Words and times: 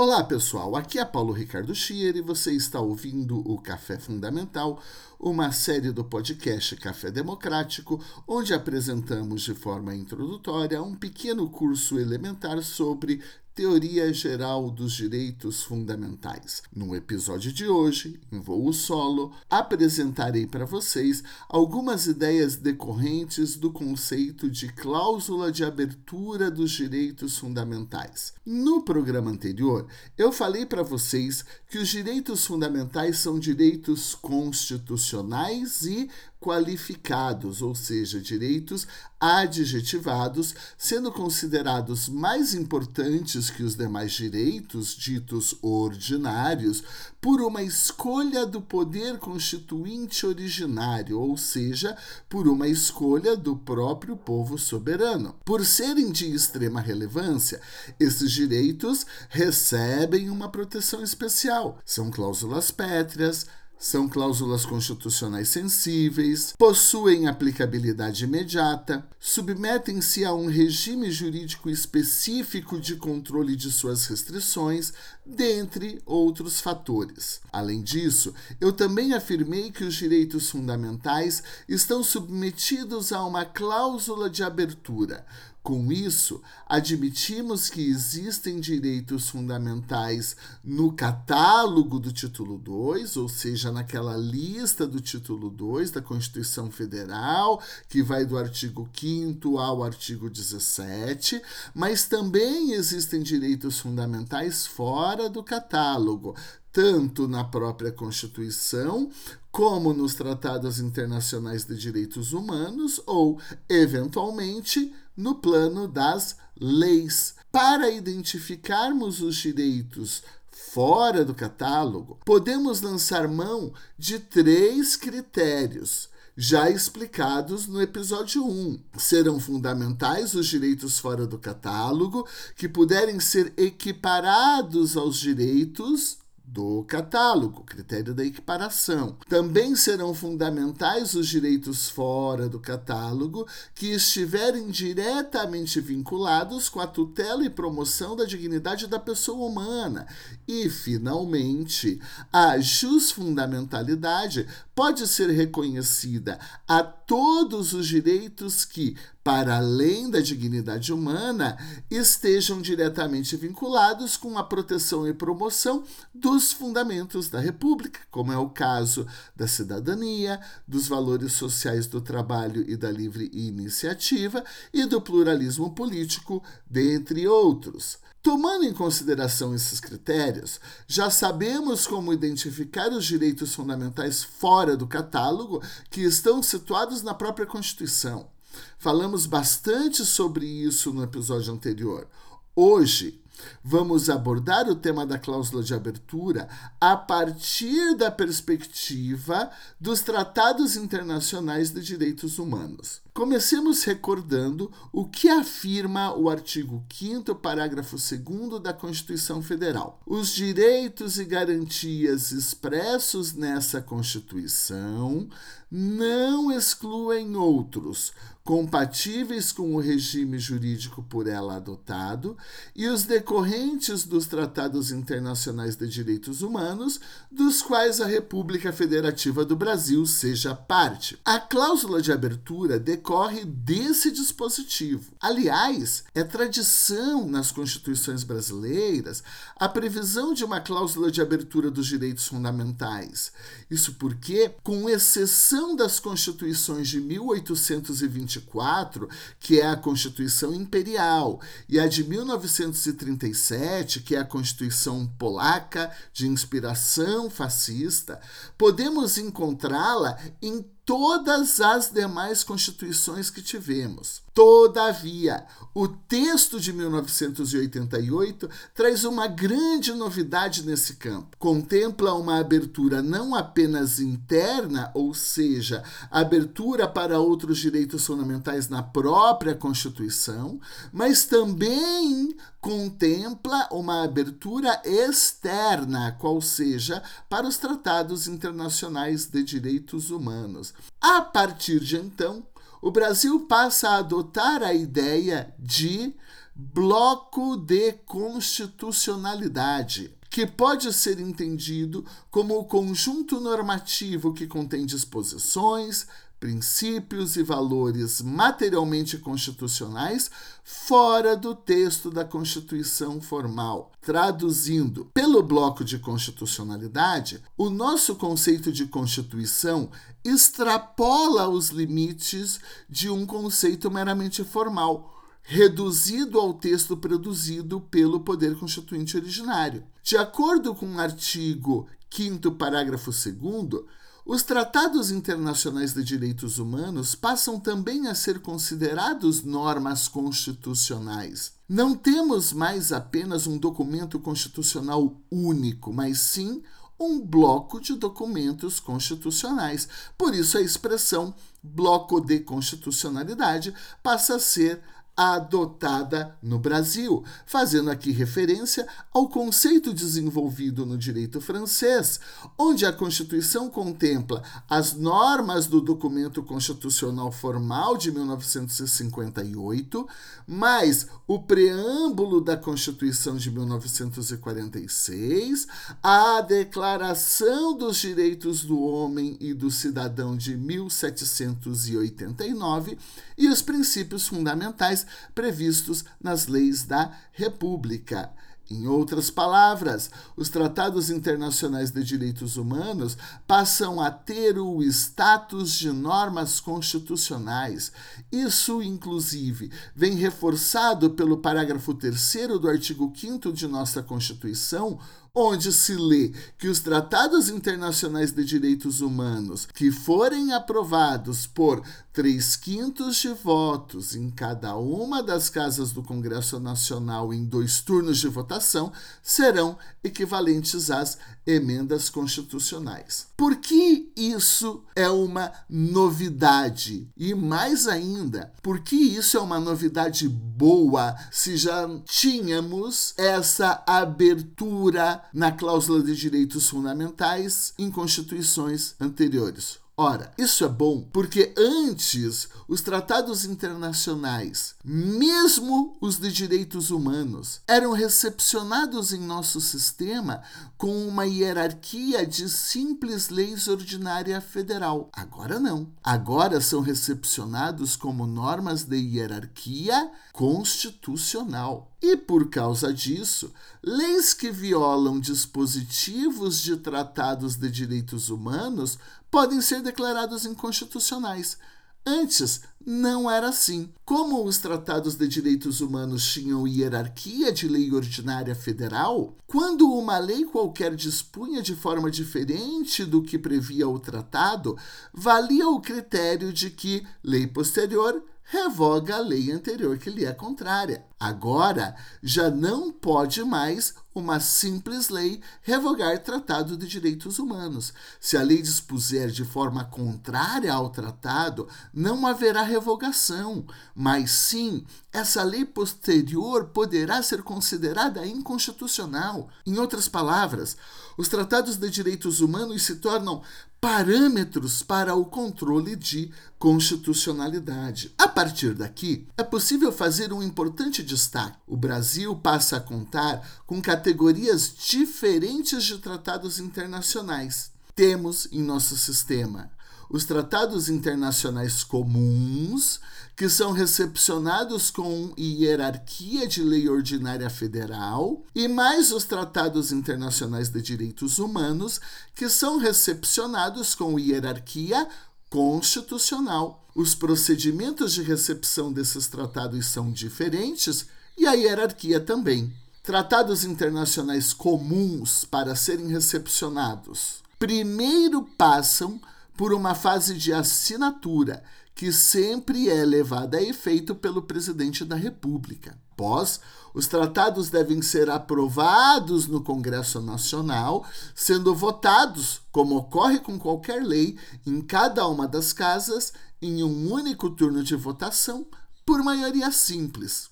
Olá 0.00 0.22
pessoal, 0.22 0.76
aqui 0.76 0.96
é 1.00 1.04
Paulo 1.04 1.32
Ricardo 1.32 1.74
Schier 1.74 2.14
e 2.14 2.20
você 2.20 2.52
está 2.52 2.78
ouvindo 2.78 3.40
o 3.40 3.60
Café 3.60 3.98
Fundamental, 3.98 4.80
uma 5.18 5.50
série 5.50 5.90
do 5.90 6.04
podcast 6.04 6.76
Café 6.76 7.10
Democrático, 7.10 8.00
onde 8.24 8.54
apresentamos 8.54 9.42
de 9.42 9.56
forma 9.56 9.96
introdutória 9.96 10.80
um 10.80 10.94
pequeno 10.94 11.50
curso 11.50 11.98
elementar 11.98 12.62
sobre 12.62 13.20
Teoria 13.58 14.12
Geral 14.12 14.70
dos 14.70 14.92
Direitos 14.92 15.64
Fundamentais. 15.64 16.62
No 16.72 16.94
episódio 16.94 17.52
de 17.52 17.66
hoje, 17.66 18.20
em 18.30 18.38
voo 18.38 18.72
solo, 18.72 19.32
apresentarei 19.50 20.46
para 20.46 20.64
vocês 20.64 21.24
algumas 21.48 22.06
ideias 22.06 22.54
decorrentes 22.54 23.56
do 23.56 23.72
conceito 23.72 24.48
de 24.48 24.72
cláusula 24.72 25.50
de 25.50 25.64
abertura 25.64 26.52
dos 26.52 26.70
direitos 26.70 27.36
fundamentais. 27.36 28.32
No 28.46 28.80
programa 28.82 29.32
anterior, 29.32 29.88
eu 30.16 30.30
falei 30.30 30.64
para 30.64 30.84
vocês 30.84 31.44
que 31.68 31.78
os 31.78 31.88
direitos 31.88 32.46
fundamentais 32.46 33.18
são 33.18 33.40
direitos 33.40 34.14
constitucionais 34.14 35.82
e 35.82 36.08
qualificados, 36.40 37.62
ou 37.62 37.74
seja, 37.74 38.20
direitos 38.20 38.86
adjetivados, 39.20 40.54
sendo 40.76 41.10
considerados 41.10 42.08
mais 42.08 42.54
importantes 42.54 43.50
que 43.50 43.64
os 43.64 43.74
demais 43.74 44.12
direitos 44.12 44.94
ditos 44.94 45.56
ordinários 45.60 46.84
por 47.20 47.40
uma 47.40 47.62
escolha 47.62 48.46
do 48.46 48.62
poder 48.62 49.18
constituinte 49.18 50.24
originário, 50.24 51.18
ou 51.18 51.36
seja, 51.36 51.96
por 52.28 52.46
uma 52.46 52.68
escolha 52.68 53.36
do 53.36 53.56
próprio 53.56 54.16
povo 54.16 54.56
soberano. 54.56 55.34
Por 55.44 55.66
serem 55.66 56.12
de 56.12 56.32
extrema 56.32 56.80
relevância, 56.80 57.60
esses 57.98 58.30
direitos 58.30 59.04
recebem 59.28 60.30
uma 60.30 60.48
proteção 60.48 61.02
especial. 61.02 61.80
São 61.84 62.10
cláusulas 62.10 62.70
pétreas, 62.70 63.46
são 63.78 64.08
cláusulas 64.08 64.66
constitucionais 64.66 65.48
sensíveis, 65.48 66.52
possuem 66.58 67.28
aplicabilidade 67.28 68.24
imediata, 68.24 69.06
submetem-se 69.20 70.24
a 70.24 70.34
um 70.34 70.46
regime 70.46 71.10
jurídico 71.10 71.70
específico 71.70 72.80
de 72.80 72.96
controle 72.96 73.54
de 73.54 73.70
suas 73.70 74.06
restrições, 74.06 74.92
dentre 75.24 76.00
outros 76.04 76.60
fatores. 76.60 77.40
Além 77.52 77.80
disso, 77.82 78.34
eu 78.60 78.72
também 78.72 79.14
afirmei 79.14 79.70
que 79.70 79.84
os 79.84 79.94
direitos 79.94 80.50
fundamentais 80.50 81.42
estão 81.68 82.02
submetidos 82.02 83.12
a 83.12 83.24
uma 83.24 83.44
cláusula 83.44 84.28
de 84.28 84.42
abertura, 84.42 85.24
com 85.68 85.92
isso, 85.92 86.40
admitimos 86.66 87.68
que 87.68 87.90
existem 87.90 88.58
direitos 88.58 89.28
fundamentais 89.28 90.34
no 90.64 90.90
catálogo 90.92 91.98
do 91.98 92.10
título 92.10 92.56
2, 92.56 93.18
ou 93.18 93.28
seja, 93.28 93.70
naquela 93.70 94.16
lista 94.16 94.86
do 94.86 94.98
título 94.98 95.50
2 95.50 95.90
da 95.90 96.00
Constituição 96.00 96.70
Federal, 96.70 97.62
que 97.86 98.02
vai 98.02 98.24
do 98.24 98.38
artigo 98.38 98.88
5 98.98 99.58
ao 99.58 99.84
artigo 99.84 100.30
17, 100.30 101.38
mas 101.74 102.08
também 102.08 102.72
existem 102.72 103.22
direitos 103.22 103.78
fundamentais 103.78 104.66
fora 104.66 105.28
do 105.28 105.42
catálogo, 105.42 106.34
tanto 106.72 107.28
na 107.28 107.44
própria 107.44 107.92
Constituição 107.92 109.10
como 109.58 109.92
nos 109.92 110.14
tratados 110.14 110.78
internacionais 110.78 111.64
de 111.64 111.76
direitos 111.76 112.32
humanos 112.32 113.02
ou, 113.04 113.40
eventualmente, 113.68 114.92
no 115.16 115.34
plano 115.34 115.88
das 115.88 116.36
leis. 116.60 117.34
Para 117.50 117.90
identificarmos 117.90 119.20
os 119.20 119.34
direitos 119.34 120.22
fora 120.48 121.24
do 121.24 121.34
catálogo, 121.34 122.20
podemos 122.24 122.82
lançar 122.82 123.26
mão 123.26 123.72
de 123.98 124.20
três 124.20 124.94
critérios 124.94 126.08
já 126.36 126.70
explicados 126.70 127.66
no 127.66 127.82
episódio 127.82 128.46
1. 128.46 128.80
Serão 128.96 129.40
fundamentais 129.40 130.34
os 130.34 130.46
direitos 130.46 131.00
fora 131.00 131.26
do 131.26 131.36
catálogo, 131.36 132.24
que 132.54 132.68
puderem 132.68 133.18
ser 133.18 133.52
equiparados 133.56 134.96
aos 134.96 135.16
direitos 135.16 136.18
do 136.50 136.82
catálogo, 136.84 137.62
critério 137.62 138.14
da 138.14 138.24
equiparação. 138.24 139.16
Também 139.28 139.76
serão 139.76 140.14
fundamentais 140.14 141.14
os 141.14 141.28
direitos 141.28 141.90
fora 141.90 142.48
do 142.48 142.58
catálogo 142.58 143.46
que 143.74 143.88
estiverem 143.92 144.70
diretamente 144.70 145.78
vinculados 145.78 146.70
com 146.70 146.80
a 146.80 146.86
tutela 146.86 147.44
e 147.44 147.50
promoção 147.50 148.16
da 148.16 148.24
dignidade 148.24 148.86
da 148.86 148.98
pessoa 148.98 149.46
humana. 149.46 150.06
E, 150.46 150.70
finalmente, 150.70 152.00
a 152.32 152.58
jusfundamentalidade 152.58 154.46
pode 154.74 155.06
ser 155.06 155.28
reconhecida 155.30 156.38
a 156.66 156.82
todos 156.82 157.74
os 157.74 157.86
direitos 157.86 158.64
que, 158.64 158.96
para 159.28 159.58
além 159.58 160.08
da 160.08 160.20
dignidade 160.20 160.90
humana, 160.90 161.58
estejam 161.90 162.62
diretamente 162.62 163.36
vinculados 163.36 164.16
com 164.16 164.38
a 164.38 164.42
proteção 164.42 165.06
e 165.06 165.12
promoção 165.12 165.84
dos 166.14 166.50
fundamentos 166.50 167.28
da 167.28 167.38
República, 167.38 168.00
como 168.10 168.32
é 168.32 168.38
o 168.38 168.48
caso 168.48 169.06
da 169.36 169.46
cidadania, 169.46 170.40
dos 170.66 170.88
valores 170.88 171.34
sociais 171.34 171.86
do 171.86 172.00
trabalho 172.00 172.64
e 172.66 172.74
da 172.74 172.90
livre 172.90 173.30
iniciativa 173.34 174.42
e 174.72 174.86
do 174.86 174.98
pluralismo 174.98 175.74
político, 175.74 176.42
dentre 176.66 177.28
outros. 177.28 177.98
Tomando 178.22 178.64
em 178.64 178.72
consideração 178.72 179.54
esses 179.54 179.78
critérios, 179.78 180.58
já 180.86 181.10
sabemos 181.10 181.86
como 181.86 182.14
identificar 182.14 182.88
os 182.92 183.04
direitos 183.04 183.54
fundamentais 183.54 184.24
fora 184.24 184.74
do 184.74 184.86
catálogo 184.86 185.62
que 185.90 186.00
estão 186.00 186.42
situados 186.42 187.02
na 187.02 187.12
própria 187.12 187.44
Constituição. 187.44 188.37
Falamos 188.78 189.26
bastante 189.26 190.04
sobre 190.04 190.46
isso 190.46 190.92
no 190.92 191.02
episódio 191.02 191.52
anterior. 191.52 192.06
Hoje, 192.54 193.20
Vamos 193.62 194.08
abordar 194.10 194.68
o 194.68 194.74
tema 194.74 195.06
da 195.06 195.18
cláusula 195.18 195.62
de 195.62 195.74
abertura 195.74 196.48
a 196.80 196.96
partir 196.96 197.94
da 197.96 198.10
perspectiva 198.10 199.50
dos 199.80 200.00
tratados 200.00 200.76
internacionais 200.76 201.70
de 201.70 201.80
direitos 201.80 202.38
humanos. 202.38 203.00
Comecemos 203.12 203.82
recordando 203.82 204.70
o 204.92 205.04
que 205.04 205.28
afirma 205.28 206.14
o 206.14 206.30
artigo 206.30 206.84
5, 206.92 207.34
parágrafo 207.36 207.96
2 207.96 208.62
da 208.62 208.72
Constituição 208.72 209.42
Federal. 209.42 210.00
Os 210.06 210.28
direitos 210.34 211.18
e 211.18 211.24
garantias 211.24 212.30
expressos 212.30 213.34
nessa 213.34 213.82
Constituição 213.82 215.28
não 215.70 216.50
excluem 216.50 217.36
outros, 217.36 218.12
compatíveis 218.48 219.52
com 219.52 219.74
o 219.74 219.78
regime 219.78 220.38
jurídico 220.38 221.02
por 221.02 221.26
ela 221.26 221.56
adotado 221.56 222.34
e 222.74 222.88
os 222.88 223.02
decorrentes 223.02 224.04
dos 224.04 224.24
tratados 224.24 224.90
internacionais 224.90 225.76
de 225.76 225.86
direitos 225.86 226.40
humanos, 226.40 226.98
dos 227.30 227.60
quais 227.60 228.00
a 228.00 228.06
República 228.06 228.72
Federativa 228.72 229.44
do 229.44 229.54
Brasil 229.54 230.06
seja 230.06 230.54
parte. 230.54 231.18
A 231.26 231.38
cláusula 231.38 232.00
de 232.00 232.10
abertura 232.10 232.78
decorre 232.78 233.44
desse 233.44 234.10
dispositivo. 234.10 235.12
Aliás, 235.20 236.04
é 236.14 236.24
tradição 236.24 237.28
nas 237.28 237.52
constituições 237.52 238.24
brasileiras 238.24 239.22
a 239.56 239.68
previsão 239.68 240.32
de 240.32 240.42
uma 240.42 240.58
cláusula 240.58 241.10
de 241.10 241.20
abertura 241.20 241.70
dos 241.70 241.86
direitos 241.86 242.26
fundamentais. 242.26 243.30
Isso 243.70 243.92
porque, 243.96 244.52
com 244.62 244.88
exceção 244.88 245.76
das 245.76 246.00
constituições 246.00 246.88
de 246.88 246.98
1824 246.98 248.37
1924, 248.38 249.08
que 249.38 249.60
é 249.60 249.66
a 249.66 249.76
Constituição 249.76 250.54
Imperial, 250.54 251.40
e 251.68 251.78
a 251.78 251.86
de 251.86 252.04
1937, 252.04 254.00
que 254.00 254.14
é 254.14 254.18
a 254.18 254.24
Constituição 254.24 255.06
Polaca, 255.18 255.90
de 256.12 256.26
inspiração 256.26 257.28
fascista, 257.28 258.20
podemos 258.56 259.18
encontrá-la 259.18 260.18
em 260.40 260.64
todas 260.84 261.60
as 261.60 261.90
demais 261.90 262.42
constituições 262.42 263.28
que 263.30 263.42
tivemos. 263.42 264.22
Todavia, 264.38 265.44
o 265.74 265.88
texto 265.88 266.60
de 266.60 266.72
1988 266.72 268.48
traz 268.72 269.02
uma 269.02 269.26
grande 269.26 269.92
novidade 269.92 270.64
nesse 270.64 270.94
campo. 270.94 271.36
Contempla 271.40 272.14
uma 272.14 272.38
abertura 272.38 273.02
não 273.02 273.34
apenas 273.34 273.98
interna, 273.98 274.92
ou 274.94 275.12
seja, 275.12 275.82
abertura 276.08 276.86
para 276.86 277.18
outros 277.18 277.58
direitos 277.58 278.06
fundamentais 278.06 278.68
na 278.68 278.80
própria 278.80 279.56
Constituição, 279.56 280.60
mas 280.92 281.24
também 281.24 282.36
contempla 282.60 283.68
uma 283.72 284.04
abertura 284.04 284.80
externa, 284.84 286.12
qual 286.12 286.40
seja, 286.40 287.02
para 287.28 287.44
os 287.44 287.58
tratados 287.58 288.28
internacionais 288.28 289.26
de 289.26 289.42
direitos 289.42 290.10
humanos. 290.12 290.72
A 291.00 291.22
partir 291.22 291.80
de 291.80 291.96
então, 291.96 292.46
o 292.80 292.90
Brasil 292.90 293.46
passa 293.46 293.90
a 293.90 293.98
adotar 293.98 294.62
a 294.62 294.72
ideia 294.72 295.54
de 295.58 296.14
bloco 296.54 297.56
de 297.56 297.92
constitucionalidade 298.04 300.16
que 300.30 300.46
pode 300.46 300.92
ser 300.92 301.18
entendido 301.18 302.04
como 302.30 302.58
o 302.58 302.64
conjunto 302.64 303.40
normativo 303.40 304.34
que 304.34 304.46
contém 304.46 304.84
disposições, 304.84 306.06
princípios 306.38 307.36
e 307.36 307.42
valores 307.42 308.20
materialmente 308.20 309.18
constitucionais 309.18 310.30
fora 310.62 311.36
do 311.36 311.54
texto 311.54 312.10
da 312.10 312.24
Constituição 312.24 313.20
formal. 313.20 313.92
Traduzindo, 314.00 315.06
pelo 315.12 315.42
bloco 315.42 315.84
de 315.84 315.98
constitucionalidade, 315.98 317.42
o 317.56 317.68
nosso 317.68 318.14
conceito 318.16 318.70
de 318.72 318.86
Constituição 318.86 319.90
extrapola 320.24 321.48
os 321.48 321.68
limites 321.70 322.60
de 322.88 323.10
um 323.10 323.26
conceito 323.26 323.90
meramente 323.90 324.44
formal 324.44 325.14
reduzido 325.50 326.38
ao 326.38 326.52
texto 326.52 326.94
produzido 326.94 327.80
pelo 327.80 328.20
Poder 328.20 328.54
Constituinte 328.58 329.16
originário. 329.16 329.82
De 330.02 330.14
acordo 330.14 330.74
com 330.74 330.86
o 330.94 331.00
artigo 331.00 331.88
5, 332.10 332.52
parágrafo 332.52 333.10
2, 333.10 333.82
os 334.28 334.42
tratados 334.42 335.10
internacionais 335.10 335.94
de 335.94 336.04
direitos 336.04 336.58
humanos 336.58 337.14
passam 337.14 337.58
também 337.58 338.08
a 338.08 338.14
ser 338.14 338.40
considerados 338.40 339.42
normas 339.42 340.06
constitucionais. 340.06 341.54
Não 341.66 341.94
temos 341.94 342.52
mais 342.52 342.92
apenas 342.92 343.46
um 343.46 343.56
documento 343.56 344.20
constitucional 344.20 345.18
único, 345.30 345.94
mas 345.94 346.20
sim 346.20 346.62
um 347.00 347.18
bloco 347.18 347.80
de 347.80 347.94
documentos 347.94 348.78
constitucionais. 348.78 349.88
Por 350.18 350.34
isso, 350.34 350.58
a 350.58 350.60
expressão 350.60 351.34
bloco 351.62 352.20
de 352.20 352.40
constitucionalidade 352.40 353.72
passa 354.02 354.36
a 354.36 354.40
ser 354.40 354.82
adotada 355.18 356.34
no 356.40 356.58
Brasil, 356.60 357.24
fazendo 357.44 357.90
aqui 357.90 358.12
referência 358.12 358.86
ao 359.12 359.28
conceito 359.28 359.92
desenvolvido 359.92 360.86
no 360.86 360.96
direito 360.96 361.40
francês, 361.40 362.20
onde 362.56 362.86
a 362.86 362.92
Constituição 362.92 363.68
contempla 363.68 364.44
as 364.70 364.94
normas 364.94 365.66
do 365.66 365.80
documento 365.80 366.40
constitucional 366.44 367.32
formal 367.32 367.96
de 367.96 368.12
1958, 368.12 370.06
mais 370.46 371.08
o 371.26 371.40
preâmbulo 371.40 372.40
da 372.40 372.56
Constituição 372.56 373.36
de 373.36 373.50
1946, 373.50 375.66
a 376.00 376.40
Declaração 376.42 377.76
dos 377.76 377.96
Direitos 377.96 378.62
do 378.62 378.80
Homem 378.80 379.36
e 379.40 379.52
do 379.52 379.68
Cidadão 379.68 380.36
de 380.36 380.56
1789 380.56 382.96
e 383.36 383.48
os 383.48 383.62
princípios 383.62 384.28
fundamentais 384.28 385.07
previstos 385.34 386.04
nas 386.20 386.46
leis 386.46 386.84
da 386.84 387.12
República. 387.32 388.30
Em 388.70 388.86
outras 388.86 389.30
palavras, 389.30 390.10
os 390.36 390.50
tratados 390.50 391.08
internacionais 391.08 391.90
de 391.90 392.04
direitos 392.04 392.58
humanos 392.58 393.16
passam 393.46 393.98
a 393.98 394.10
ter 394.10 394.58
o 394.58 394.82
status 394.82 395.72
de 395.72 395.90
normas 395.90 396.60
constitucionais. 396.60 397.90
Isso, 398.30 398.82
inclusive, 398.82 399.72
vem 399.96 400.16
reforçado 400.16 401.08
pelo 401.10 401.38
parágrafo 401.38 401.94
3 401.94 402.34
do 402.60 402.68
artigo 402.68 403.10
5 403.16 403.50
de 403.54 403.66
nossa 403.66 404.02
Constituição, 404.02 404.98
onde 405.38 405.72
se 405.72 405.94
lê 405.94 406.32
que 406.58 406.66
os 406.66 406.80
tratados 406.80 407.48
internacionais 407.48 408.32
de 408.32 408.44
direitos 408.44 409.00
humanos 409.00 409.66
que 409.72 409.92
forem 409.92 410.52
aprovados 410.52 411.46
por 411.46 411.80
três 412.12 412.56
quintos 412.56 413.18
de 413.18 413.28
votos 413.28 414.16
em 414.16 414.28
cada 414.28 414.76
uma 414.76 415.22
das 415.22 415.48
casas 415.48 415.92
do 415.92 416.02
Congresso 416.02 416.58
Nacional 416.58 417.32
em 417.32 417.44
dois 417.44 417.80
turnos 417.80 418.18
de 418.18 418.26
votação 418.26 418.92
serão 419.22 419.78
equivalentes 420.02 420.90
às 420.90 421.16
emendas 421.46 422.10
constitucionais. 422.10 423.28
Por 423.36 423.56
que 423.56 424.12
isso 424.16 424.82
é 424.96 425.08
uma 425.08 425.52
novidade? 425.70 427.08
E 427.16 427.34
mais 427.34 427.86
ainda, 427.86 428.52
por 428.62 428.80
que 428.80 428.96
isso 428.96 429.36
é 429.36 429.40
uma 429.40 429.60
novidade 429.60 430.28
boa 430.28 431.16
se 431.30 431.56
já 431.56 431.88
tínhamos 432.04 433.14
essa 433.16 433.82
abertura 433.86 435.22
na 435.32 435.52
cláusula 435.52 436.02
de 436.02 436.14
direitos 436.14 436.68
fundamentais 436.68 437.74
em 437.78 437.90
constituições 437.90 438.94
anteriores? 439.00 439.78
Ora, 440.00 440.30
isso 440.38 440.64
é 440.64 440.68
bom 440.68 441.04
porque 441.12 441.52
antes 441.58 442.48
os 442.68 442.80
tratados 442.80 443.44
internacionais, 443.44 444.76
mesmo 444.84 445.96
os 446.00 446.20
de 446.20 446.30
direitos 446.30 446.92
humanos, 446.92 447.60
eram 447.66 447.90
recepcionados 447.90 449.12
em 449.12 449.18
nosso 449.18 449.60
sistema 449.60 450.40
com 450.76 451.08
uma 451.08 451.26
hierarquia 451.26 452.24
de 452.24 452.48
simples 452.48 453.28
leis 453.28 453.66
ordinária 453.66 454.40
federal. 454.40 455.08
Agora 455.12 455.58
não. 455.58 455.88
Agora 456.04 456.60
são 456.60 456.80
recepcionados 456.80 457.96
como 457.96 458.24
normas 458.24 458.84
de 458.84 458.98
hierarquia 458.98 460.12
constitucional. 460.32 461.90
E 462.00 462.16
por 462.16 462.48
causa 462.48 462.94
disso, 462.94 463.52
leis 463.82 464.32
que 464.32 464.52
violam 464.52 465.18
dispositivos 465.18 466.62
de 466.62 466.76
tratados 466.76 467.56
de 467.56 467.68
direitos 467.68 468.30
humanos 468.30 468.96
podem 469.30 469.60
ser 469.60 469.82
declarados 469.82 470.44
inconstitucionais. 470.44 471.58
Antes, 472.06 472.62
não 472.84 473.30
era 473.30 473.48
assim. 473.48 473.92
Como 474.02 474.42
os 474.42 474.56
tratados 474.56 475.14
de 475.14 475.28
direitos 475.28 475.82
humanos 475.82 476.26
tinham 476.26 476.66
hierarquia 476.66 477.52
de 477.52 477.68
lei 477.68 477.92
ordinária 477.92 478.54
federal, 478.54 479.36
quando 479.46 479.92
uma 479.92 480.16
lei 480.16 480.46
qualquer 480.46 480.94
dispunha 480.94 481.60
de 481.60 481.76
forma 481.76 482.10
diferente 482.10 483.04
do 483.04 483.22
que 483.22 483.38
previa 483.38 483.86
o 483.86 483.98
tratado, 483.98 484.74
valia 485.12 485.68
o 485.68 485.80
critério 485.80 486.50
de 486.50 486.70
que 486.70 487.06
lei 487.22 487.46
posterior 487.46 488.24
revoga 488.50 489.16
a 489.16 489.20
lei 489.20 489.52
anterior 489.52 489.98
que 489.98 490.08
lhe 490.08 490.24
é 490.24 490.32
contrária. 490.32 491.04
Agora, 491.20 491.94
já 492.22 492.48
não 492.48 492.90
pode 492.90 493.44
mais 493.44 493.92
uma 494.14 494.40
simples 494.40 495.10
lei 495.10 495.42
revogar 495.62 496.18
tratado 496.22 496.74
de 496.74 496.86
direitos 496.86 497.38
humanos. 497.38 497.92
Se 498.18 498.38
a 498.38 498.42
lei 498.42 498.62
dispuser 498.62 499.28
de 499.28 499.44
forma 499.44 499.84
contrária 499.84 500.72
ao 500.72 500.88
tratado, 500.88 501.68
não 501.92 502.26
haverá 502.26 502.62
revogação, 502.62 503.66
mas 503.94 504.30
sim 504.30 504.84
essa 505.12 505.42
lei 505.42 505.64
posterior 505.64 506.66
poderá 506.68 507.22
ser 507.22 507.42
considerada 507.42 508.26
inconstitucional. 508.26 509.48
Em 509.66 509.78
outras 509.78 510.08
palavras, 510.08 510.76
os 511.18 511.28
tratados 511.28 511.76
de 511.76 511.90
direitos 511.90 512.40
humanos 512.40 512.84
se 512.84 512.94
tornam 512.94 513.42
parâmetros 513.80 514.84
para 514.84 515.16
o 515.16 515.24
controle 515.24 515.96
de 515.96 516.30
constitucionalidade. 516.60 518.14
A 518.16 518.28
partir 518.28 518.72
daqui, 518.72 519.26
é 519.36 519.42
possível 519.42 519.90
fazer 519.90 520.32
um 520.32 520.42
importante 520.42 521.02
destaque. 521.02 521.58
O 521.66 521.76
Brasil 521.76 522.36
passa 522.36 522.76
a 522.76 522.80
contar 522.80 523.46
com 523.66 523.82
categorias 523.82 524.72
diferentes 524.88 525.82
de 525.84 525.98
tratados 525.98 526.60
internacionais. 526.60 527.72
Temos 527.96 528.46
em 528.52 528.62
nosso 528.62 528.96
sistema 528.96 529.70
os 530.08 530.24
tratados 530.24 530.88
internacionais 530.88 531.84
comuns, 531.84 533.00
que 533.36 533.48
são 533.48 533.72
recepcionados 533.72 534.90
com 534.90 535.32
hierarquia 535.38 536.46
de 536.46 536.62
lei 536.62 536.88
ordinária 536.88 537.48
federal, 537.50 538.42
e 538.54 538.66
mais 538.66 539.12
os 539.12 539.24
tratados 539.24 539.92
internacionais 539.92 540.68
de 540.68 540.80
direitos 540.80 541.38
humanos, 541.38 542.00
que 542.34 542.48
são 542.48 542.78
recepcionados 542.78 543.94
com 543.94 544.18
hierarquia 544.18 545.06
constitucional. 545.50 546.84
Os 546.94 547.14
procedimentos 547.14 548.12
de 548.12 548.22
recepção 548.22 548.92
desses 548.92 549.28
tratados 549.28 549.86
são 549.86 550.10
diferentes 550.10 551.06
e 551.36 551.46
a 551.46 551.52
hierarquia 551.52 552.18
também. 552.18 552.72
Tratados 553.02 553.64
internacionais 553.64 554.52
comuns 554.52 555.44
para 555.44 555.76
serem 555.76 556.08
recepcionados 556.08 557.46
primeiro 557.58 558.42
passam 558.56 559.20
por 559.58 559.74
uma 559.74 559.92
fase 559.92 560.38
de 560.38 560.52
assinatura, 560.52 561.64
que 561.92 562.12
sempre 562.12 562.88
é 562.88 563.04
levada 563.04 563.58
a 563.58 563.62
efeito 563.62 564.14
pelo 564.14 564.42
presidente 564.42 565.04
da 565.04 565.16
República. 565.16 565.98
Após, 566.12 566.60
os 566.94 567.08
tratados 567.08 567.68
devem 567.68 568.00
ser 568.00 568.30
aprovados 568.30 569.48
no 569.48 569.60
Congresso 569.60 570.22
Nacional, 570.22 571.04
sendo 571.34 571.74
votados, 571.74 572.60
como 572.70 572.96
ocorre 572.96 573.40
com 573.40 573.58
qualquer 573.58 574.00
lei, 574.00 574.38
em 574.64 574.80
cada 574.80 575.26
uma 575.26 575.48
das 575.48 575.72
casas, 575.72 576.32
em 576.62 576.84
um 576.84 577.12
único 577.12 577.50
turno 577.50 577.82
de 577.82 577.96
votação, 577.96 578.64
por 579.04 579.24
maioria 579.24 579.72
simples. 579.72 580.50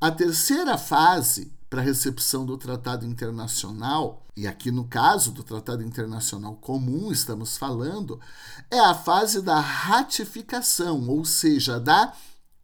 A 0.00 0.10
terceira 0.10 0.78
fase 0.78 1.52
para 1.72 1.80
recepção 1.80 2.44
do 2.44 2.58
tratado 2.58 3.06
internacional, 3.06 4.26
e 4.36 4.46
aqui 4.46 4.70
no 4.70 4.84
caso 4.84 5.32
do 5.32 5.42
tratado 5.42 5.82
internacional 5.82 6.54
comum 6.56 7.10
estamos 7.10 7.56
falando, 7.56 8.20
é 8.70 8.78
a 8.78 8.94
fase 8.94 9.40
da 9.40 9.58
ratificação, 9.58 11.08
ou 11.08 11.24
seja, 11.24 11.80
da 11.80 12.12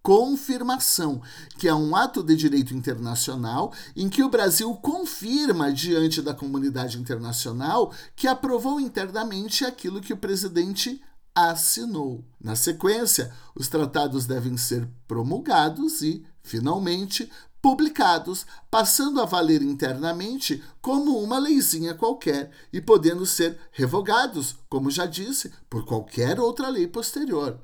confirmação, 0.02 1.22
que 1.56 1.66
é 1.66 1.74
um 1.74 1.96
ato 1.96 2.22
de 2.22 2.36
direito 2.36 2.74
internacional 2.74 3.72
em 3.96 4.10
que 4.10 4.22
o 4.22 4.28
Brasil 4.28 4.74
confirma 4.74 5.72
diante 5.72 6.20
da 6.20 6.34
comunidade 6.34 6.98
internacional 6.98 7.94
que 8.14 8.28
aprovou 8.28 8.78
internamente 8.78 9.64
aquilo 9.64 10.02
que 10.02 10.12
o 10.12 10.18
presidente 10.18 11.00
assinou. 11.34 12.24
Na 12.38 12.56
sequência, 12.56 13.32
os 13.54 13.68
tratados 13.68 14.26
devem 14.26 14.56
ser 14.56 14.86
promulgados 15.06 16.02
e, 16.02 16.26
finalmente, 16.42 17.30
publicados, 17.60 18.46
passando 18.70 19.20
a 19.20 19.24
valer 19.24 19.62
internamente 19.62 20.62
como 20.80 21.18
uma 21.18 21.38
leizinha 21.38 21.94
qualquer 21.94 22.50
e 22.72 22.80
podendo 22.80 23.26
ser 23.26 23.58
revogados, 23.72 24.56
como 24.68 24.90
já 24.90 25.06
disse, 25.06 25.52
por 25.68 25.84
qualquer 25.84 26.38
outra 26.38 26.68
lei 26.68 26.86
posterior. 26.86 27.58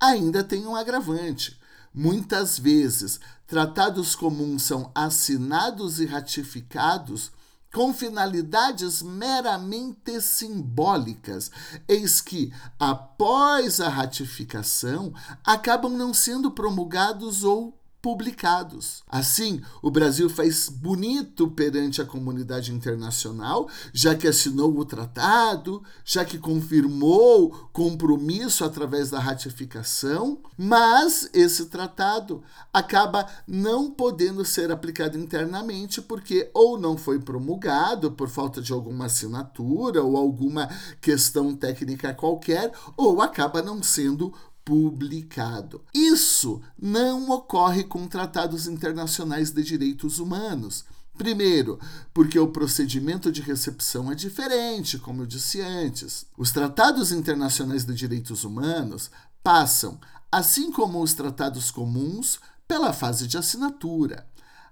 Ainda 0.00 0.42
tem 0.44 0.66
um 0.66 0.76
agravante. 0.76 1.60
Muitas 1.94 2.58
vezes, 2.58 3.20
tratados 3.46 4.14
comuns 4.14 4.62
são 4.62 4.90
assinados 4.94 6.00
e 6.00 6.06
ratificados 6.06 7.30
com 7.72 7.92
finalidades 7.92 9.00
meramente 9.02 10.20
simbólicas, 10.20 11.50
eis 11.88 12.20
que, 12.20 12.52
após 12.78 13.80
a 13.80 13.88
ratificação, 13.88 15.12
acabam 15.42 15.96
não 15.96 16.12
sendo 16.12 16.50
promulgados 16.50 17.44
ou 17.44 17.81
publicados. 18.02 19.04
Assim, 19.08 19.62
o 19.80 19.90
Brasil 19.90 20.28
faz 20.28 20.68
bonito 20.68 21.48
perante 21.48 22.02
a 22.02 22.04
comunidade 22.04 22.72
internacional, 22.72 23.68
já 23.92 24.12
que 24.16 24.26
assinou 24.26 24.76
o 24.76 24.84
tratado, 24.84 25.82
já 26.04 26.24
que 26.24 26.36
confirmou 26.36 27.70
compromisso 27.72 28.64
através 28.64 29.08
da 29.08 29.20
ratificação, 29.20 30.40
mas 30.58 31.30
esse 31.32 31.66
tratado 31.66 32.42
acaba 32.72 33.26
não 33.46 33.88
podendo 33.88 34.44
ser 34.44 34.72
aplicado 34.72 35.16
internamente 35.16 36.02
porque 36.02 36.50
ou 36.52 36.76
não 36.76 36.96
foi 36.96 37.20
promulgado 37.20 38.10
por 38.10 38.28
falta 38.28 38.60
de 38.60 38.72
alguma 38.72 39.06
assinatura 39.06 40.02
ou 40.02 40.16
alguma 40.16 40.68
questão 41.00 41.54
técnica 41.54 42.12
qualquer, 42.12 42.72
ou 42.96 43.22
acaba 43.22 43.62
não 43.62 43.80
sendo 43.80 44.34
publicado. 44.64 45.82
Isso 45.92 46.60
não 46.80 47.30
ocorre 47.30 47.84
com 47.84 48.06
tratados 48.06 48.66
internacionais 48.66 49.50
de 49.50 49.62
direitos 49.62 50.18
humanos. 50.18 50.84
Primeiro, 51.16 51.78
porque 52.14 52.38
o 52.38 52.48
procedimento 52.48 53.30
de 53.30 53.42
recepção 53.42 54.10
é 54.10 54.14
diferente, 54.14 54.98
como 54.98 55.22
eu 55.22 55.26
disse 55.26 55.60
antes. 55.60 56.26
Os 56.36 56.50
tratados 56.50 57.12
internacionais 57.12 57.84
de 57.84 57.94
direitos 57.94 58.44
humanos 58.44 59.10
passam, 59.42 60.00
assim 60.30 60.72
como 60.72 61.02
os 61.02 61.12
tratados 61.12 61.70
comuns, 61.70 62.40
pela 62.66 62.92
fase 62.92 63.26
de 63.26 63.36
assinatura. 63.36 64.26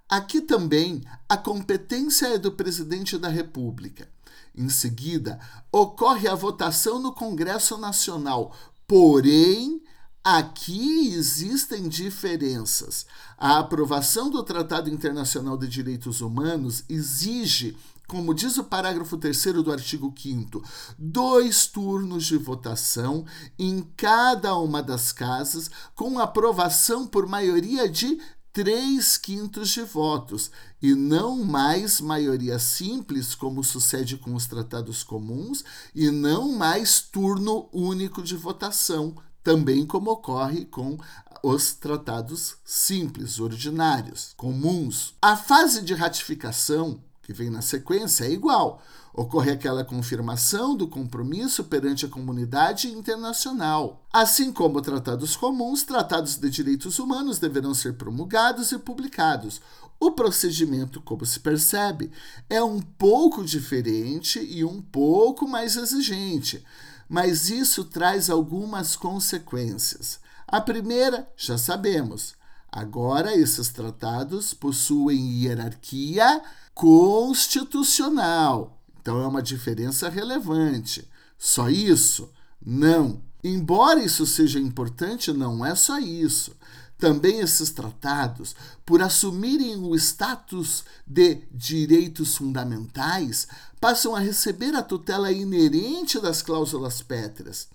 Aqui 0.09 0.40
também 0.40 1.02
a 1.28 1.37
competência 1.37 2.26
é 2.26 2.38
do 2.38 2.52
presidente 2.52 3.18
da 3.18 3.28
República. 3.28 4.09
Em 4.56 4.68
seguida, 4.68 5.38
ocorre 5.70 6.26
a 6.26 6.35
votação 6.35 6.99
no 6.99 7.12
Congresso 7.12 7.78
Nacional 7.78 8.52
Porém, 8.90 9.80
aqui 10.25 11.14
existem 11.14 11.88
diferenças. 11.88 13.06
A 13.38 13.61
aprovação 13.61 14.28
do 14.28 14.42
Tratado 14.42 14.90
Internacional 14.90 15.56
de 15.56 15.68
Direitos 15.68 16.20
Humanos 16.20 16.82
exige 16.88 17.76
como 18.09 18.35
diz 18.35 18.59
o 18.59 18.64
parágrafo 18.64 19.16
3 19.16 19.62
do 19.62 19.70
artigo 19.70 20.12
5, 20.20 20.61
dois 20.99 21.68
turnos 21.68 22.26
de 22.26 22.37
votação 22.37 23.25
em 23.56 23.88
cada 23.97 24.56
uma 24.56 24.82
das 24.82 25.12
casas, 25.12 25.70
com 25.94 26.18
aprovação 26.18 27.06
por 27.06 27.28
maioria 27.28 27.88
de 27.88 28.20
três 28.52 29.16
quintos 29.16 29.71
de 29.71 29.83
votos, 29.83 30.50
e 30.83 30.95
não 30.95 31.45
mais 31.45 32.00
maioria 32.00 32.59
simples, 32.59 33.35
como 33.35 33.62
sucede 33.62 34.16
com 34.16 34.35
os 34.35 34.47
tratados 34.47 35.02
comuns, 35.02 35.64
e 35.95 36.11
não 36.11 36.52
mais 36.52 37.00
turno 37.00 37.69
único 37.73 38.23
de 38.23 38.37
votação, 38.37 39.14
também 39.42 39.87
como 39.87 40.11
ocorre 40.11 40.64
com 40.64 40.99
os 41.42 41.73
tratados 41.73 42.57
simples, 42.64 43.40
ordinários, 43.40 44.35
comuns. 44.37 45.14
A 45.23 45.37
fase 45.37 45.83
de 45.83 45.95
ratificação, 45.95 47.02
que 47.23 47.33
vem 47.33 47.49
na 47.49 47.62
sequência, 47.62 48.25
é 48.25 48.30
igual. 48.30 48.83
Ocorre 49.12 49.50
aquela 49.50 49.85
confirmação 49.85 50.76
do 50.76 50.87
compromisso 50.87 51.64
perante 51.64 52.07
a 52.07 52.09
comunidade 52.09 52.88
internacional. 52.88 54.07
Assim 54.12 54.52
como 54.52 54.81
tratados 54.81 55.37
comuns, 55.37 55.83
tratados 55.83 56.37
de 56.37 56.49
direitos 56.49 56.99
humanos 56.99 57.38
deverão 57.38 57.75
ser 57.75 57.95
promulgados 57.95 58.71
e 58.71 58.79
publicados. 58.79 59.61
O 59.99 60.12
procedimento, 60.12 61.00
como 61.02 61.26
se 61.26 61.40
percebe, 61.40 62.11
é 62.49 62.62
um 62.62 62.81
pouco 62.81 63.45
diferente 63.45 64.38
e 64.38 64.64
um 64.64 64.81
pouco 64.81 65.47
mais 65.47 65.76
exigente, 65.76 66.64
mas 67.09 67.50
isso 67.50 67.85
traz 67.85 68.31
algumas 68.31 68.97
consequências. 68.97 70.21
A 70.49 70.61
primeira, 70.61 71.29
já 71.37 71.59
sabemos. 71.59 72.35
Agora, 72.73 73.37
esses 73.37 73.69
tratados 73.69 74.55
possuem 74.55 75.43
hierarquia 75.43 76.40
constitucional. 76.73 78.79
Então 79.00 79.23
é 79.23 79.26
uma 79.26 79.42
diferença 79.42 80.09
relevante. 80.09 81.09
Só 81.38 81.69
isso? 81.69 82.30
Não. 82.64 83.23
Embora 83.42 84.02
isso 84.02 84.26
seja 84.26 84.61
importante, 84.61 85.33
não 85.33 85.64
é 85.64 85.75
só 85.75 85.99
isso. 85.99 86.54
Também 86.99 87.40
esses 87.40 87.71
tratados, 87.71 88.54
por 88.85 89.00
assumirem 89.00 89.76
o 89.76 89.95
status 89.95 90.85
de 91.07 91.42
direitos 91.50 92.37
fundamentais, 92.37 93.49
passam 93.80 94.14
a 94.14 94.21
receber 94.21 94.75
a 94.75 94.83
tutela 94.83 95.33
inerente 95.33 96.21
das 96.21 96.42
cláusulas 96.42 97.00
pétreas 97.00 97.69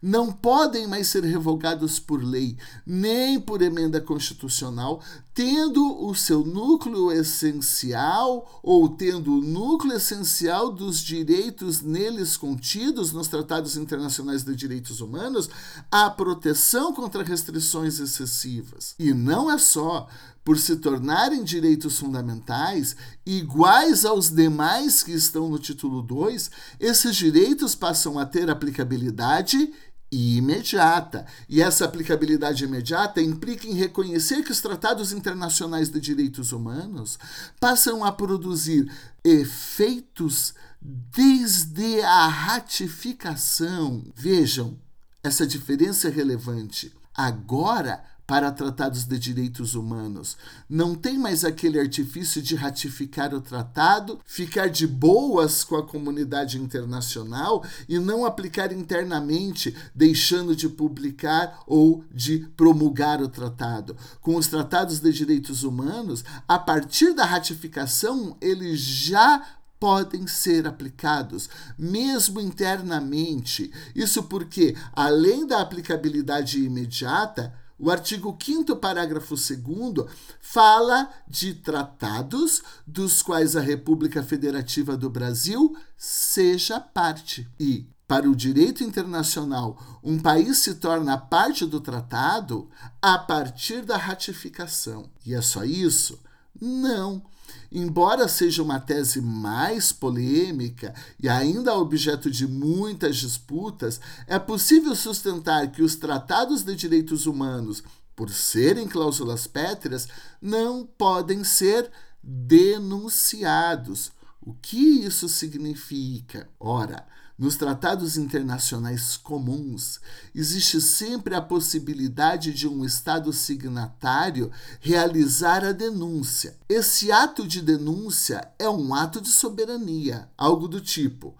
não 0.00 0.32
podem 0.32 0.86
mais 0.86 1.08
ser 1.08 1.24
revogados 1.24 1.98
por 1.98 2.22
lei, 2.22 2.56
nem 2.86 3.40
por 3.40 3.62
emenda 3.62 4.00
constitucional, 4.00 5.02
tendo 5.34 6.04
o 6.04 6.14
seu 6.14 6.44
núcleo 6.44 7.12
essencial 7.12 8.60
ou 8.62 8.88
tendo 8.88 9.38
o 9.38 9.40
núcleo 9.40 9.96
essencial 9.96 10.72
dos 10.72 11.00
direitos 11.00 11.80
neles 11.80 12.36
contidos 12.36 13.12
nos 13.12 13.28
tratados 13.28 13.76
internacionais 13.76 14.42
de 14.42 14.54
direitos 14.54 15.00
humanos 15.00 15.48
a 15.90 16.10
proteção 16.10 16.92
contra 16.92 17.22
restrições 17.22 18.00
excessivas. 18.00 18.94
E 18.98 19.12
não 19.12 19.50
é 19.50 19.58
só 19.58 20.08
por 20.48 20.58
se 20.58 20.76
tornarem 20.76 21.44
direitos 21.44 21.98
fundamentais 21.98 22.96
iguais 23.26 24.06
aos 24.06 24.30
demais 24.30 25.02
que 25.02 25.12
estão 25.12 25.46
no 25.50 25.58
título 25.58 26.00
2, 26.00 26.50
esses 26.80 27.14
direitos 27.16 27.74
passam 27.74 28.18
a 28.18 28.24
ter 28.24 28.48
aplicabilidade 28.48 29.70
imediata. 30.10 31.26
E 31.48 31.60
essa 31.60 31.84
aplicabilidade 31.84 32.64
imediata 32.64 33.20
implica 33.20 33.66
em 33.66 33.74
reconhecer 33.74 34.42
que 34.42 34.52
os 34.52 34.60
tratados 34.60 35.12
internacionais 35.12 35.90
de 35.90 36.00
direitos 36.00 36.52
humanos 36.52 37.18
passam 37.60 38.04
a 38.04 38.10
produzir 38.12 38.90
efeitos 39.22 40.54
desde 40.80 42.00
a 42.02 42.26
ratificação. 42.26 44.04
Vejam, 44.14 44.78
essa 45.22 45.46
diferença 45.46 46.08
é 46.08 46.10
relevante. 46.10 46.94
Agora, 47.14 48.02
para 48.28 48.52
tratados 48.52 49.04
de 49.04 49.18
direitos 49.18 49.74
humanos. 49.74 50.36
Não 50.68 50.94
tem 50.94 51.16
mais 51.16 51.46
aquele 51.46 51.80
artifício 51.80 52.42
de 52.42 52.54
ratificar 52.54 53.32
o 53.32 53.40
tratado, 53.40 54.20
ficar 54.26 54.68
de 54.68 54.86
boas 54.86 55.64
com 55.64 55.76
a 55.76 55.86
comunidade 55.86 56.58
internacional 56.58 57.64
e 57.88 57.98
não 57.98 58.26
aplicar 58.26 58.70
internamente, 58.70 59.74
deixando 59.94 60.54
de 60.54 60.68
publicar 60.68 61.62
ou 61.66 62.04
de 62.12 62.40
promulgar 62.54 63.22
o 63.22 63.30
tratado. 63.30 63.96
Com 64.20 64.36
os 64.36 64.46
tratados 64.46 65.00
de 65.00 65.10
direitos 65.10 65.62
humanos, 65.62 66.22
a 66.46 66.58
partir 66.58 67.14
da 67.14 67.24
ratificação, 67.24 68.36
eles 68.42 68.78
já 68.78 69.42
podem 69.80 70.26
ser 70.26 70.66
aplicados, 70.66 71.48
mesmo 71.78 72.42
internamente. 72.42 73.72
Isso 73.94 74.24
porque, 74.24 74.76
além 74.92 75.46
da 75.46 75.62
aplicabilidade 75.62 76.62
imediata, 76.62 77.54
o 77.78 77.90
artigo 77.90 78.36
5 78.40 78.76
parágrafo 78.76 79.34
2 79.34 80.08
fala 80.40 81.08
de 81.28 81.54
tratados 81.54 82.62
dos 82.86 83.22
quais 83.22 83.54
a 83.54 83.60
República 83.60 84.22
Federativa 84.22 84.96
do 84.96 85.08
Brasil 85.08 85.76
seja 85.96 86.80
parte. 86.80 87.48
E, 87.58 87.86
para 88.06 88.28
o 88.28 88.34
direito 88.34 88.82
internacional, 88.82 90.00
um 90.02 90.18
país 90.18 90.58
se 90.58 90.74
torna 90.74 91.16
parte 91.16 91.64
do 91.66 91.80
tratado 91.80 92.68
a 93.00 93.18
partir 93.18 93.84
da 93.84 93.96
ratificação. 93.96 95.10
E 95.24 95.34
é 95.34 95.42
só 95.42 95.62
isso? 95.62 96.18
Não. 96.60 97.22
Embora 97.70 98.28
seja 98.28 98.62
uma 98.62 98.80
tese 98.80 99.20
mais 99.20 99.92
polêmica 99.92 100.94
e 101.22 101.28
ainda 101.28 101.74
objeto 101.74 102.30
de 102.30 102.46
muitas 102.46 103.16
disputas, 103.16 104.00
é 104.26 104.38
possível 104.38 104.94
sustentar 104.94 105.70
que 105.70 105.82
os 105.82 105.96
tratados 105.96 106.62
de 106.62 106.74
direitos 106.74 107.26
humanos 107.26 107.82
por 108.18 108.30
serem 108.30 108.88
cláusulas 108.88 109.46
pétreas, 109.46 110.08
não 110.42 110.84
podem 110.84 111.44
ser 111.44 111.88
denunciados. 112.20 114.10
O 114.44 114.54
que 114.54 115.04
isso 115.06 115.28
significa? 115.28 116.48
Ora, 116.58 117.06
nos 117.38 117.56
tratados 117.56 118.16
internacionais 118.16 119.16
comuns, 119.16 120.00
existe 120.34 120.80
sempre 120.80 121.36
a 121.36 121.40
possibilidade 121.40 122.52
de 122.52 122.66
um 122.66 122.84
Estado 122.84 123.32
signatário 123.32 124.50
realizar 124.80 125.64
a 125.64 125.70
denúncia. 125.70 126.56
Esse 126.68 127.12
ato 127.12 127.46
de 127.46 127.62
denúncia 127.62 128.50
é 128.58 128.68
um 128.68 128.92
ato 128.92 129.20
de 129.20 129.28
soberania, 129.28 130.28
algo 130.36 130.66
do 130.66 130.80
tipo. 130.80 131.34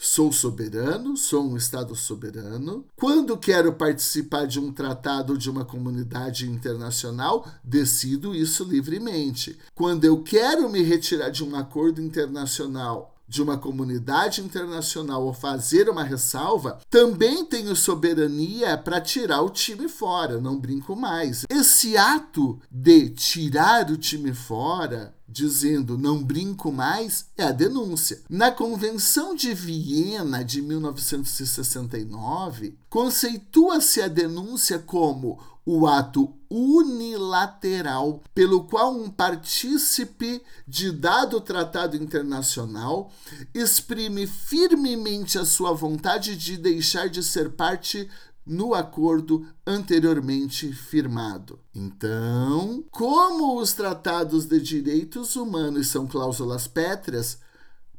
Sou 0.00 0.30
soberano, 0.30 1.16
sou 1.16 1.50
um 1.50 1.56
Estado 1.56 1.96
soberano. 1.96 2.84
Quando 2.94 3.36
quero 3.36 3.72
participar 3.72 4.46
de 4.46 4.60
um 4.60 4.72
tratado 4.72 5.36
de 5.36 5.50
uma 5.50 5.64
comunidade 5.64 6.48
internacional, 6.48 7.50
decido 7.64 8.32
isso 8.32 8.62
livremente. 8.62 9.58
Quando 9.74 10.04
eu 10.04 10.22
quero 10.22 10.68
me 10.68 10.82
retirar 10.82 11.30
de 11.30 11.42
um 11.42 11.56
acordo 11.56 12.00
internacional 12.00 13.17
de 13.28 13.42
uma 13.42 13.58
comunidade 13.58 14.40
internacional 14.40 15.24
ou 15.24 15.34
fazer 15.34 15.88
uma 15.88 16.02
ressalva, 16.02 16.80
também 16.88 17.44
tenho 17.44 17.76
soberania 17.76 18.78
para 18.78 19.00
tirar 19.00 19.42
o 19.42 19.50
time 19.50 19.88
fora, 19.88 20.40
não 20.40 20.58
brinco 20.58 20.96
mais. 20.96 21.44
Esse 21.50 21.96
ato 21.96 22.58
de 22.70 23.10
tirar 23.10 23.90
o 23.90 23.96
time 23.96 24.32
fora 24.32 25.14
dizendo 25.28 25.98
não 25.98 26.24
brinco 26.24 26.72
mais 26.72 27.26
é 27.36 27.44
a 27.44 27.52
denúncia. 27.52 28.22
Na 28.30 28.50
Convenção 28.50 29.34
de 29.34 29.52
Viena 29.52 30.42
de 30.42 30.62
1969, 30.62 32.78
conceitua-se 32.88 34.00
a 34.00 34.08
denúncia 34.08 34.78
como 34.78 35.38
o 35.70 35.86
ato 35.86 36.34
unilateral 36.48 38.22
pelo 38.34 38.64
qual 38.64 38.90
um 38.90 39.10
partícipe 39.10 40.42
de 40.66 40.90
dado 40.90 41.42
tratado 41.42 41.94
internacional 41.94 43.12
exprime 43.52 44.26
firmemente 44.26 45.38
a 45.38 45.44
sua 45.44 45.74
vontade 45.74 46.38
de 46.38 46.56
deixar 46.56 47.10
de 47.10 47.22
ser 47.22 47.50
parte 47.50 48.08
no 48.46 48.72
acordo 48.72 49.46
anteriormente 49.66 50.72
firmado. 50.72 51.60
Então, 51.74 52.82
como 52.90 53.60
os 53.60 53.74
tratados 53.74 54.46
de 54.46 54.58
direitos 54.62 55.36
humanos 55.36 55.88
são 55.88 56.06
cláusulas 56.06 56.66
pétreas, 56.66 57.40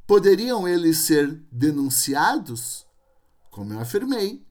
poderiam 0.07 0.67
eles 0.67 0.97
ser 0.97 1.39
denunciados? 1.51 2.83
Como 3.51 3.73
eu 3.73 3.79
afirmei, 3.79 4.43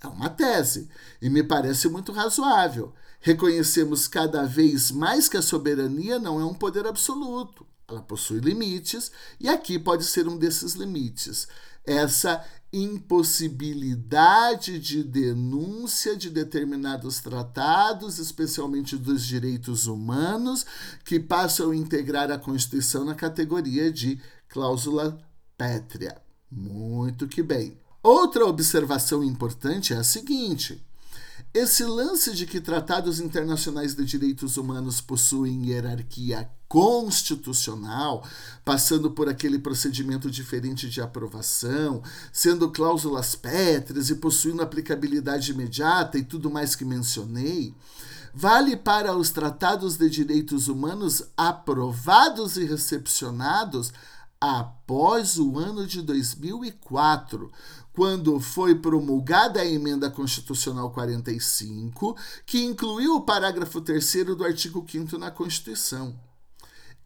é 0.00 0.06
uma 0.06 0.30
tese 0.30 0.88
e 1.20 1.28
me 1.28 1.42
parece 1.42 1.88
muito 1.88 2.12
razoável. 2.12 2.94
Reconhecemos 3.20 4.06
cada 4.06 4.44
vez 4.44 4.92
mais 4.92 5.28
que 5.28 5.36
a 5.36 5.42
soberania 5.42 6.20
não 6.20 6.40
é 6.40 6.44
um 6.44 6.54
poder 6.54 6.86
absoluto. 6.86 7.66
Ela 7.88 8.02
possui 8.02 8.38
limites 8.38 9.10
e 9.40 9.48
aqui 9.48 9.76
pode 9.78 10.04
ser 10.04 10.28
um 10.28 10.36
desses 10.36 10.74
limites. 10.74 11.48
Essa 11.84 12.44
impossibilidade 12.72 14.78
de 14.78 15.02
denúncia 15.02 16.14
de 16.14 16.30
determinados 16.30 17.18
tratados, 17.20 18.18
especialmente 18.18 18.94
dos 18.96 19.24
direitos 19.24 19.86
humanos, 19.86 20.66
que 21.04 21.18
passam 21.18 21.70
a 21.70 21.76
integrar 21.76 22.30
a 22.30 22.38
Constituição 22.38 23.06
na 23.06 23.14
categoria 23.14 23.90
de 23.90 24.20
cláusula 24.48 25.18
pétrea. 25.56 26.20
Muito 26.50 27.26
que 27.26 27.42
bem. 27.42 27.78
Outra 28.08 28.46
observação 28.46 29.22
importante 29.22 29.92
é 29.92 29.98
a 29.98 30.02
seguinte: 30.02 30.82
esse 31.52 31.84
lance 31.84 32.34
de 32.34 32.46
que 32.46 32.58
tratados 32.58 33.20
internacionais 33.20 33.94
de 33.94 34.02
direitos 34.02 34.56
humanos 34.56 34.98
possuem 34.98 35.66
hierarquia 35.66 36.48
constitucional, 36.66 38.26
passando 38.64 39.10
por 39.10 39.28
aquele 39.28 39.58
procedimento 39.58 40.30
diferente 40.30 40.88
de 40.88 41.02
aprovação, 41.02 42.02
sendo 42.32 42.70
cláusulas 42.70 43.34
pétreas 43.34 44.08
e 44.08 44.14
possuindo 44.14 44.62
aplicabilidade 44.62 45.52
imediata 45.52 46.16
e 46.16 46.24
tudo 46.24 46.50
mais 46.50 46.74
que 46.74 46.86
mencionei, 46.86 47.74
vale 48.32 48.74
para 48.74 49.14
os 49.14 49.28
tratados 49.28 49.98
de 49.98 50.08
direitos 50.08 50.66
humanos 50.66 51.24
aprovados 51.36 52.56
e 52.56 52.64
recepcionados 52.64 53.92
após 54.40 55.38
o 55.38 55.58
ano 55.58 55.86
de 55.86 56.02
2004, 56.02 57.50
quando 57.92 58.38
foi 58.38 58.74
promulgada 58.76 59.60
a 59.60 59.66
emenda 59.66 60.10
constitucional 60.10 60.90
45, 60.92 62.16
que 62.46 62.62
incluiu 62.62 63.16
o 63.16 63.22
parágrafo 63.22 63.80
3 63.80 64.24
do 64.36 64.44
artigo 64.44 64.86
5 64.88 65.18
na 65.18 65.30
Constituição. 65.30 66.14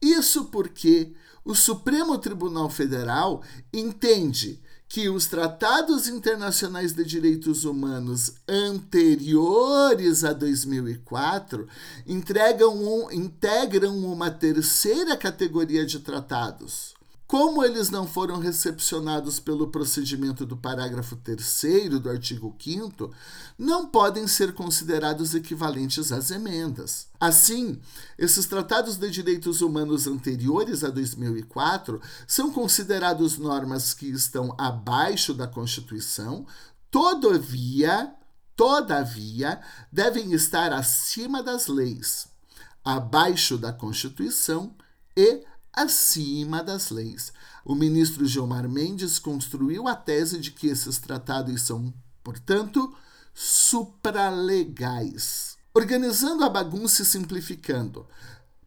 Isso 0.00 0.46
porque 0.46 1.14
o 1.44 1.54
Supremo 1.54 2.18
Tribunal 2.18 2.68
Federal 2.68 3.42
entende 3.72 4.60
que 4.92 5.08
os 5.08 5.24
tratados 5.24 6.06
internacionais 6.06 6.92
de 6.92 7.02
direitos 7.02 7.64
humanos 7.64 8.34
anteriores 8.46 10.22
a 10.22 10.34
2004 10.34 11.66
entregam 12.06 12.76
um, 12.76 13.10
integram 13.10 13.96
uma 13.96 14.30
terceira 14.30 15.16
categoria 15.16 15.86
de 15.86 15.98
tratados, 16.00 16.92
como 17.32 17.64
eles 17.64 17.88
não 17.88 18.06
foram 18.06 18.38
recepcionados 18.38 19.40
pelo 19.40 19.68
procedimento 19.68 20.44
do 20.44 20.54
parágrafo 20.54 21.16
3 21.16 21.98
do 21.98 22.10
artigo 22.10 22.54
5, 22.60 23.10
não 23.58 23.86
podem 23.86 24.28
ser 24.28 24.52
considerados 24.52 25.34
equivalentes 25.34 26.12
às 26.12 26.30
emendas. 26.30 27.06
Assim, 27.18 27.80
esses 28.18 28.44
tratados 28.44 28.98
de 28.98 29.08
direitos 29.08 29.62
humanos 29.62 30.06
anteriores 30.06 30.84
a 30.84 30.90
2004 30.90 32.02
são 32.26 32.52
considerados 32.52 33.38
normas 33.38 33.94
que 33.94 34.10
estão 34.10 34.54
abaixo 34.58 35.32
da 35.32 35.46
Constituição, 35.46 36.46
todavia, 36.90 38.12
todavia, 38.54 39.58
devem 39.90 40.34
estar 40.34 40.70
acima 40.70 41.42
das 41.42 41.66
leis, 41.66 42.28
abaixo 42.84 43.56
da 43.56 43.72
Constituição 43.72 44.76
e 45.16 45.44
acima 45.72 46.62
das 46.62 46.90
leis. 46.90 47.32
O 47.64 47.74
ministro 47.74 48.26
Gilmar 48.26 48.68
Mendes 48.68 49.18
construiu 49.18 49.88
a 49.88 49.96
tese 49.96 50.38
de 50.38 50.50
que 50.50 50.66
esses 50.66 50.98
tratados 50.98 51.62
são, 51.62 51.94
portanto, 52.22 52.94
supralegais. 53.35 55.56
Organizando 55.74 56.44
a 56.44 56.50
bagunça 56.50 57.00
e 57.02 57.06
simplificando, 57.06 58.06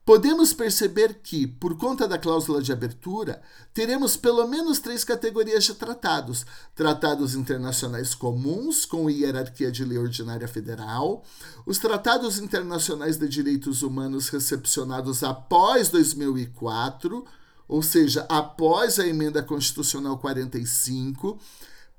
Podemos 0.06 0.54
perceber 0.54 1.16
que, 1.24 1.48
por 1.48 1.76
conta 1.80 2.08
da 2.08 2.20
cláusula 2.20 2.62
de 2.62 2.72
abertura, 2.72 3.42
teremos 3.74 4.16
pelo 4.16 4.48
menos 4.48 4.78
três 4.78 5.04
categorias 5.04 5.64
de 5.64 5.74
tratados: 5.74 6.46
tratados 6.76 7.34
internacionais 7.34 8.14
comuns, 8.14 8.86
com 8.86 9.10
hierarquia 9.10 9.72
de 9.72 9.84
lei 9.84 9.98
ordinária 9.98 10.48
federal, 10.48 11.24
os 11.66 11.80
tratados 11.80 12.38
internacionais 12.38 13.18
de 13.18 13.28
direitos 13.28 13.82
humanos 13.82 14.30
recepcionados 14.30 15.24
após 15.24 15.90
2004, 15.90 17.26
ou 17.68 17.82
seja, 17.82 18.28
após 18.30 19.00
a 19.00 19.08
emenda 19.08 19.42
constitucional 19.42 20.20
45 20.20 21.40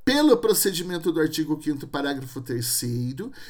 pelo 0.05 0.37
procedimento 0.37 1.11
do 1.11 1.19
artigo 1.19 1.61
5 1.61 1.89
parágrafo 1.89 2.41
3 2.41 2.83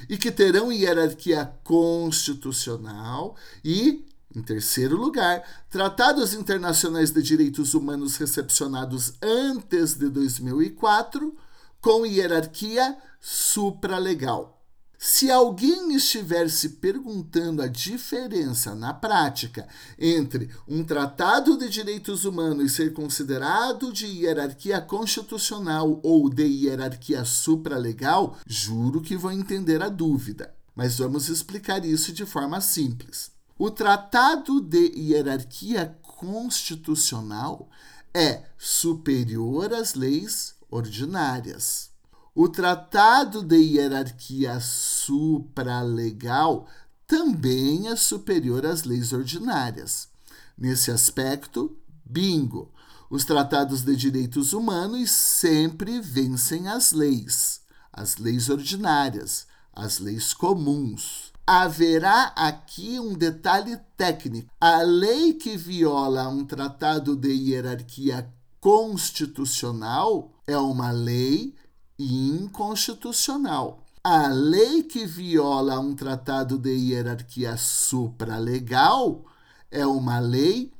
e 0.08 0.16
que 0.16 0.32
terão 0.32 0.72
hierarquia 0.72 1.52
constitucional 1.62 3.36
e 3.62 4.05
em 4.36 4.42
terceiro 4.42 4.98
lugar, 4.98 5.42
tratados 5.70 6.34
internacionais 6.34 7.10
de 7.10 7.22
direitos 7.22 7.72
humanos 7.72 8.16
recepcionados 8.18 9.14
antes 9.22 9.94
de 9.94 10.10
2004, 10.10 11.34
com 11.80 12.04
hierarquia 12.04 12.98
supralegal. 13.18 14.62
Se 14.98 15.30
alguém 15.30 15.94
estiver 15.94 16.50
se 16.50 16.70
perguntando 16.70 17.62
a 17.62 17.66
diferença 17.66 18.74
na 18.74 18.92
prática 18.92 19.66
entre 19.98 20.50
um 20.68 20.84
tratado 20.84 21.56
de 21.56 21.68
direitos 21.70 22.24
humanos 22.26 22.72
ser 22.72 22.92
considerado 22.92 23.90
de 23.90 24.06
hierarquia 24.06 24.80
constitucional 24.82 25.98
ou 26.02 26.28
de 26.28 26.44
hierarquia 26.44 27.24
supralegal, 27.24 28.38
juro 28.46 29.00
que 29.00 29.16
vou 29.16 29.32
entender 29.32 29.82
a 29.82 29.88
dúvida. 29.88 30.54
Mas 30.74 30.98
vamos 30.98 31.30
explicar 31.30 31.86
isso 31.86 32.12
de 32.12 32.26
forma 32.26 32.60
simples. 32.60 33.35
O 33.58 33.70
Tratado 33.70 34.60
de 34.60 34.92
Hierarquia 34.94 35.96
Constitucional 36.02 37.70
é 38.12 38.42
superior 38.58 39.72
às 39.72 39.94
leis 39.94 40.54
ordinárias. 40.70 41.88
O 42.34 42.50
Tratado 42.50 43.42
de 43.42 43.56
Hierarquia 43.56 44.60
Supralegal 44.60 46.68
também 47.06 47.88
é 47.88 47.96
superior 47.96 48.66
às 48.66 48.84
leis 48.84 49.14
ordinárias. 49.14 50.10
Nesse 50.58 50.90
aspecto, 50.90 51.74
bingo! 52.04 52.70
Os 53.08 53.24
tratados 53.24 53.80
de 53.80 53.96
direitos 53.96 54.52
humanos 54.52 55.10
sempre 55.10 55.98
vencem 55.98 56.68
as 56.68 56.92
leis, 56.92 57.62
as 57.90 58.18
leis 58.18 58.50
ordinárias, 58.50 59.46
as 59.72 59.98
leis 59.98 60.34
comuns. 60.34 61.25
Haverá 61.46 62.32
aqui 62.34 62.98
um 62.98 63.14
detalhe 63.14 63.76
técnico. 63.96 64.50
A 64.60 64.82
lei 64.82 65.34
que 65.34 65.56
viola 65.56 66.26
um 66.28 66.44
tratado 66.44 67.14
de 67.14 67.28
hierarquia 67.28 68.28
constitucional 68.60 70.32
é 70.46 70.58
uma 70.58 70.90
lei 70.90 71.54
inconstitucional. 71.98 73.84
A 74.02 74.26
lei 74.28 74.82
que 74.82 75.06
viola 75.06 75.78
um 75.78 75.94
tratado 75.94 76.58
de 76.58 76.74
hierarquia 76.74 77.56
supralegal 77.56 79.24
é 79.70 79.86
uma 79.86 80.18
lei 80.18 80.72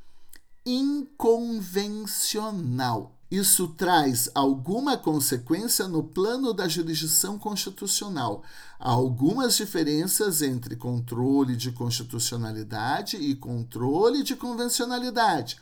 inconvencional. 0.65 3.16
Isso 3.31 3.67
traz 3.69 4.31
alguma 4.35 4.97
consequência 4.97 5.89
no 5.89 6.03
plano 6.03 6.53
da 6.53 6.69
jurisdição 6.69 7.39
constitucional. 7.39 8.45
Há 8.79 8.91
algumas 8.91 9.57
diferenças 9.57 10.43
entre 10.43 10.77
controle 10.77 11.57
de 11.57 11.73
constitucionalidade 11.73 13.17
e 13.17 13.35
controle 13.35 14.23
de 14.23 14.37
convencionalidade. 14.37 15.59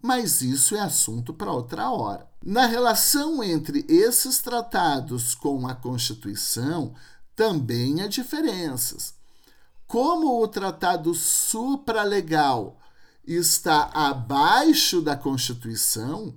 Mas 0.00 0.40
isso 0.40 0.74
é 0.74 0.80
assunto 0.80 1.34
para 1.34 1.52
outra 1.52 1.90
hora. 1.90 2.26
Na 2.42 2.66
relação 2.66 3.42
entre 3.42 3.84
esses 3.88 4.38
tratados 4.38 5.34
com 5.34 5.66
a 5.66 5.74
Constituição, 5.74 6.94
também 7.36 8.00
há 8.00 8.06
diferenças. 8.06 9.14
Como 9.86 10.42
o 10.42 10.48
tratado 10.48 11.14
supralegal 11.14 12.78
está 13.26 13.90
abaixo 13.94 15.00
da 15.00 15.16
Constituição, 15.16 16.34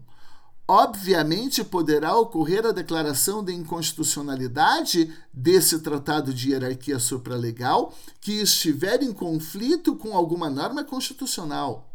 obviamente 0.68 1.64
poderá 1.64 2.16
ocorrer 2.18 2.66
a 2.66 2.72
declaração 2.72 3.44
de 3.44 3.54
inconstitucionalidade 3.54 5.14
desse 5.34 5.80
tratado 5.80 6.34
de 6.34 6.50
hierarquia 6.50 7.00
supralegal 7.00 7.96
que 8.20 8.34
estiver 8.42 9.02
em 9.02 9.14
conflito 9.14 9.96
com 9.96 10.16
alguma 10.16 10.50
norma 10.50 10.84
constitucional. 10.84 11.94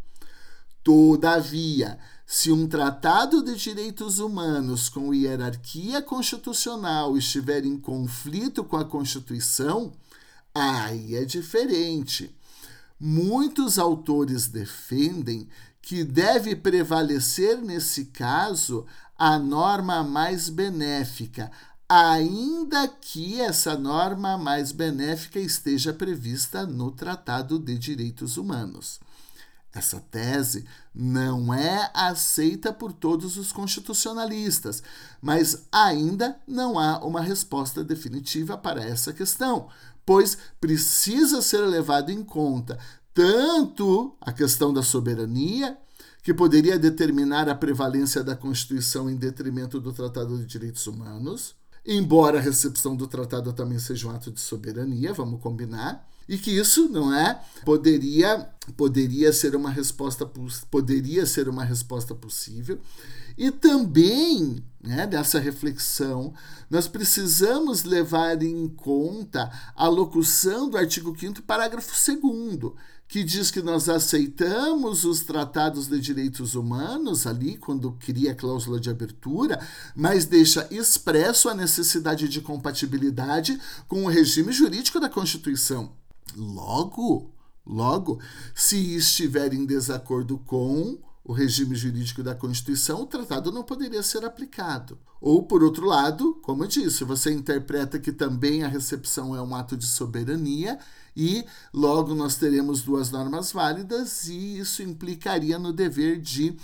Todavia, 0.82 1.98
se 2.26 2.50
um 2.50 2.66
tratado 2.66 3.42
de 3.42 3.54
direitos 3.54 4.18
humanos 4.18 4.88
com 4.88 5.14
hierarquia 5.14 6.00
constitucional 6.00 7.16
estiver 7.16 7.64
em 7.64 7.76
conflito 7.76 8.64
com 8.64 8.76
a 8.76 8.84
Constituição, 8.84 9.92
aí 10.54 11.14
é 11.14 11.24
diferente. 11.24 12.34
Muitos 12.98 13.78
autores 13.78 14.48
defendem 14.48 15.48
que 15.82 16.04
deve 16.04 16.54
prevalecer 16.54 17.58
nesse 17.58 18.06
caso 18.06 18.86
a 19.18 19.38
norma 19.38 20.02
mais 20.04 20.48
benéfica, 20.48 21.50
ainda 21.88 22.88
que 22.88 23.40
essa 23.40 23.76
norma 23.76 24.38
mais 24.38 24.72
benéfica 24.72 25.38
esteja 25.38 25.92
prevista 25.92 26.64
no 26.64 26.92
Tratado 26.92 27.58
de 27.58 27.76
Direitos 27.76 28.36
Humanos. 28.36 29.00
Essa 29.74 30.00
tese 30.00 30.66
não 30.94 31.52
é 31.52 31.90
aceita 31.94 32.72
por 32.72 32.92
todos 32.92 33.36
os 33.36 33.52
constitucionalistas, 33.52 34.82
mas 35.20 35.66
ainda 35.72 36.38
não 36.46 36.78
há 36.78 36.98
uma 37.04 37.22
resposta 37.22 37.82
definitiva 37.82 38.56
para 38.56 38.84
essa 38.84 39.12
questão, 39.12 39.68
pois 40.04 40.36
precisa 40.60 41.40
ser 41.40 41.62
levado 41.62 42.10
em 42.10 42.22
conta 42.22 42.78
tanto 43.14 44.16
a 44.20 44.32
questão 44.32 44.72
da 44.72 44.82
soberania, 44.82 45.76
que 46.22 46.32
poderia 46.32 46.78
determinar 46.78 47.48
a 47.48 47.54
prevalência 47.54 48.22
da 48.22 48.36
Constituição 48.36 49.10
em 49.10 49.16
detrimento 49.16 49.80
do 49.80 49.92
Tratado 49.92 50.38
de 50.38 50.46
Direitos 50.46 50.86
Humanos, 50.86 51.54
embora 51.84 52.38
a 52.38 52.40
recepção 52.40 52.94
do 52.94 53.08
tratado 53.08 53.52
também 53.52 53.78
seja 53.78 54.06
um 54.06 54.10
ato 54.12 54.30
de 54.30 54.40
soberania, 54.40 55.12
vamos 55.12 55.40
combinar, 55.40 56.08
e 56.28 56.38
que 56.38 56.52
isso 56.52 56.88
não 56.88 57.12
é 57.12 57.42
poderia 57.64 58.48
poderia 58.76 59.32
ser 59.32 59.56
uma 59.56 59.68
resposta 59.68 60.24
poderia 60.70 61.26
ser 61.26 61.48
uma 61.48 61.64
resposta 61.64 62.14
possível. 62.14 62.78
E 63.36 63.50
também 63.50 64.62
né, 64.80 65.04
dessa 65.06 65.40
reflexão 65.40 66.32
nós 66.70 66.86
precisamos 66.86 67.82
levar 67.82 68.40
em 68.42 68.68
conta 68.68 69.50
a 69.74 69.88
locução 69.88 70.70
do 70.70 70.76
artigo 70.76 71.16
5 71.18 71.42
parágrafo 71.42 71.90
2 71.90 72.72
que 73.12 73.22
diz 73.22 73.50
que 73.50 73.60
nós 73.60 73.90
aceitamos 73.90 75.04
os 75.04 75.20
tratados 75.20 75.86
de 75.86 76.00
direitos 76.00 76.54
humanos 76.54 77.26
ali 77.26 77.58
quando 77.58 77.92
cria 77.92 78.32
a 78.32 78.34
cláusula 78.34 78.80
de 78.80 78.88
abertura, 78.88 79.60
mas 79.94 80.24
deixa 80.24 80.66
expresso 80.70 81.50
a 81.50 81.54
necessidade 81.54 82.26
de 82.26 82.40
compatibilidade 82.40 83.60
com 83.86 84.06
o 84.06 84.08
regime 84.08 84.50
jurídico 84.50 84.98
da 84.98 85.10
Constituição. 85.10 85.92
Logo, 86.34 87.30
logo, 87.66 88.18
se 88.54 88.78
estiver 88.96 89.52
em 89.52 89.66
desacordo 89.66 90.38
com 90.38 90.98
o 91.22 91.34
regime 91.34 91.74
jurídico 91.74 92.22
da 92.22 92.34
Constituição, 92.34 93.02
o 93.02 93.06
tratado 93.06 93.52
não 93.52 93.62
poderia 93.62 94.02
ser 94.02 94.24
aplicado. 94.24 94.98
Ou, 95.20 95.42
por 95.42 95.62
outro 95.62 95.84
lado, 95.84 96.40
como 96.40 96.64
eu 96.64 96.68
disse, 96.68 97.04
você 97.04 97.30
interpreta 97.30 97.98
que 97.98 98.10
também 98.10 98.62
a 98.62 98.68
recepção 98.68 99.36
é 99.36 99.42
um 99.42 99.54
ato 99.54 99.76
de 99.76 99.86
soberania 99.86 100.78
e 101.16 101.44
logo 101.72 102.14
nós 102.14 102.36
teremos 102.36 102.82
duas 102.82 103.10
normas 103.10 103.52
válidas 103.52 104.28
e 104.28 104.58
isso 104.58 104.82
implicaria 104.82 105.58
no 105.58 105.72
dever 105.72 106.20
de 106.20 106.56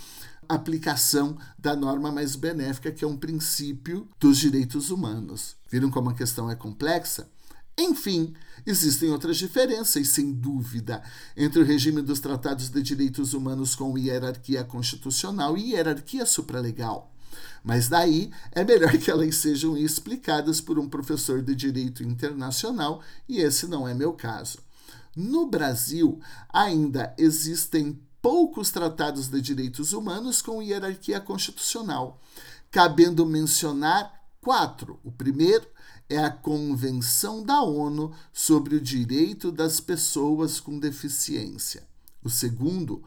aplicação 0.48 1.36
da 1.58 1.76
norma 1.76 2.10
mais 2.10 2.34
benéfica, 2.34 2.90
que 2.90 3.04
é 3.04 3.08
um 3.08 3.16
princípio 3.16 4.08
dos 4.18 4.38
direitos 4.38 4.90
humanos. 4.90 5.56
Viram 5.70 5.90
como 5.90 6.10
a 6.10 6.14
questão 6.14 6.50
é 6.50 6.56
complexa? 6.56 7.28
Enfim, 7.76 8.34
existem 8.66 9.10
outras 9.10 9.36
diferenças, 9.36 10.08
sem 10.08 10.32
dúvida, 10.32 11.00
entre 11.36 11.60
o 11.60 11.64
regime 11.64 12.02
dos 12.02 12.18
tratados 12.18 12.70
de 12.70 12.82
direitos 12.82 13.34
humanos 13.34 13.76
com 13.76 13.96
hierarquia 13.96 14.64
constitucional 14.64 15.56
e 15.56 15.72
hierarquia 15.72 16.26
supralegal. 16.26 17.14
Mas 17.62 17.88
daí 17.88 18.30
é 18.52 18.64
melhor 18.64 18.96
que 18.98 19.10
elas 19.10 19.36
sejam 19.36 19.76
explicadas 19.76 20.60
por 20.60 20.78
um 20.78 20.88
professor 20.88 21.42
de 21.42 21.54
direito 21.54 22.02
internacional, 22.02 23.02
e 23.28 23.38
esse 23.38 23.66
não 23.66 23.86
é 23.86 23.94
meu 23.94 24.12
caso. 24.12 24.58
No 25.14 25.46
Brasil, 25.46 26.20
ainda 26.48 27.14
existem 27.18 28.00
poucos 28.22 28.70
tratados 28.70 29.28
de 29.28 29.40
direitos 29.40 29.92
humanos 29.92 30.42
com 30.42 30.62
hierarquia 30.62 31.20
constitucional, 31.20 32.20
cabendo 32.70 33.26
mencionar 33.26 34.12
quatro. 34.40 34.98
O 35.02 35.10
primeiro 35.10 35.66
é 36.08 36.18
a 36.18 36.30
Convenção 36.30 37.42
da 37.42 37.62
ONU 37.62 38.12
sobre 38.32 38.76
o 38.76 38.80
Direito 38.80 39.52
das 39.52 39.80
Pessoas 39.80 40.58
com 40.58 40.78
Deficiência. 40.78 41.86
O 42.22 42.30
segundo 42.30 43.02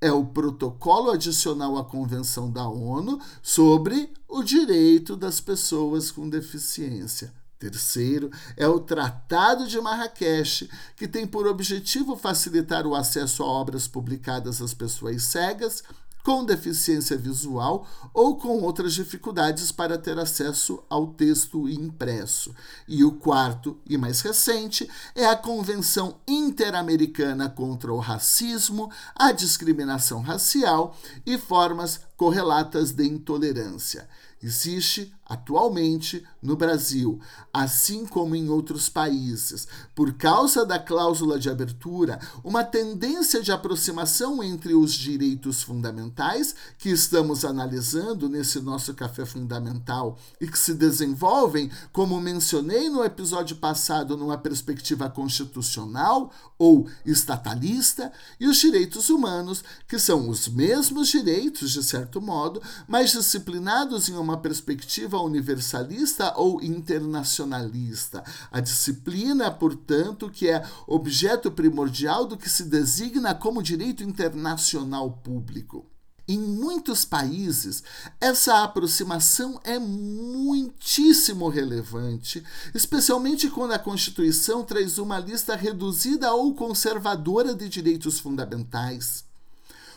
é 0.00 0.12
o 0.12 0.24
protocolo 0.24 1.10
adicional 1.10 1.76
à 1.76 1.84
Convenção 1.84 2.50
da 2.50 2.68
ONU 2.68 3.20
sobre 3.42 4.12
o 4.28 4.42
direito 4.42 5.16
das 5.16 5.40
pessoas 5.40 6.10
com 6.10 6.28
deficiência. 6.28 7.32
Terceiro, 7.58 8.30
é 8.56 8.68
o 8.68 8.78
Tratado 8.78 9.66
de 9.66 9.80
Marrakech, 9.80 10.70
que 10.96 11.08
tem 11.08 11.26
por 11.26 11.46
objetivo 11.48 12.16
facilitar 12.16 12.86
o 12.86 12.94
acesso 12.94 13.42
a 13.42 13.46
obras 13.46 13.88
publicadas 13.88 14.62
às 14.62 14.72
pessoas 14.72 15.24
cegas 15.24 15.82
com 16.28 16.44
deficiência 16.44 17.16
visual 17.16 17.88
ou 18.12 18.36
com 18.36 18.60
outras 18.60 18.92
dificuldades 18.92 19.72
para 19.72 19.96
ter 19.96 20.18
acesso 20.18 20.78
ao 20.86 21.06
texto 21.06 21.66
impresso. 21.66 22.54
E 22.86 23.02
o 23.02 23.12
quarto 23.12 23.78
e 23.88 23.96
mais 23.96 24.20
recente 24.20 24.86
é 25.14 25.24
a 25.24 25.34
Convenção 25.34 26.20
Interamericana 26.28 27.48
contra 27.48 27.94
o 27.94 27.98
Racismo, 27.98 28.92
a 29.14 29.32
Discriminação 29.32 30.20
Racial 30.20 30.94
e 31.24 31.38
Formas 31.38 32.00
Correlatas 32.14 32.92
de 32.92 33.06
Intolerância. 33.06 34.06
Existe 34.42 35.10
atualmente 35.28 36.24
no 36.42 36.56
Brasil, 36.56 37.20
assim 37.52 38.06
como 38.06 38.34
em 38.34 38.48
outros 38.48 38.88
países, 38.88 39.68
por 39.94 40.14
causa 40.14 40.64
da 40.64 40.78
cláusula 40.78 41.38
de 41.38 41.50
abertura, 41.50 42.18
uma 42.42 42.64
tendência 42.64 43.42
de 43.42 43.52
aproximação 43.52 44.42
entre 44.42 44.74
os 44.74 44.94
direitos 44.94 45.62
fundamentais 45.62 46.54
que 46.78 46.88
estamos 46.88 47.44
analisando 47.44 48.28
nesse 48.28 48.60
nosso 48.60 48.94
café 48.94 49.26
fundamental 49.26 50.18
e 50.40 50.48
que 50.48 50.58
se 50.58 50.72
desenvolvem, 50.72 51.70
como 51.92 52.20
mencionei 52.20 52.88
no 52.88 53.04
episódio 53.04 53.56
passado, 53.56 54.16
numa 54.16 54.38
perspectiva 54.38 55.10
constitucional 55.10 56.32
ou 56.58 56.88
estatalista, 57.04 58.10
e 58.40 58.46
os 58.46 58.56
direitos 58.56 59.10
humanos, 59.10 59.62
que 59.86 59.98
são 59.98 60.28
os 60.28 60.48
mesmos 60.48 61.08
direitos, 61.08 61.70
de 61.70 61.82
certo 61.82 62.20
modo, 62.20 62.60
mas 62.86 63.12
disciplinados 63.12 64.08
em 64.08 64.14
uma 64.14 64.38
perspectiva 64.38 65.17
universalista 65.24 66.32
ou 66.36 66.62
internacionalista. 66.62 68.22
A 68.50 68.60
disciplina, 68.60 69.50
portanto, 69.50 70.30
que 70.30 70.48
é 70.48 70.64
objeto 70.86 71.50
primordial 71.50 72.26
do 72.26 72.36
que 72.36 72.48
se 72.48 72.64
designa 72.64 73.34
como 73.34 73.62
direito 73.62 74.02
internacional 74.02 75.10
público. 75.10 75.86
Em 76.30 76.38
muitos 76.38 77.06
países, 77.06 77.82
essa 78.20 78.62
aproximação 78.62 79.58
é 79.64 79.78
muitíssimo 79.78 81.48
relevante, 81.48 82.44
especialmente 82.74 83.48
quando 83.48 83.72
a 83.72 83.78
Constituição 83.78 84.62
traz 84.62 84.98
uma 84.98 85.18
lista 85.18 85.56
reduzida 85.56 86.30
ou 86.34 86.54
conservadora 86.54 87.54
de 87.54 87.66
direitos 87.66 88.20
fundamentais. 88.20 89.24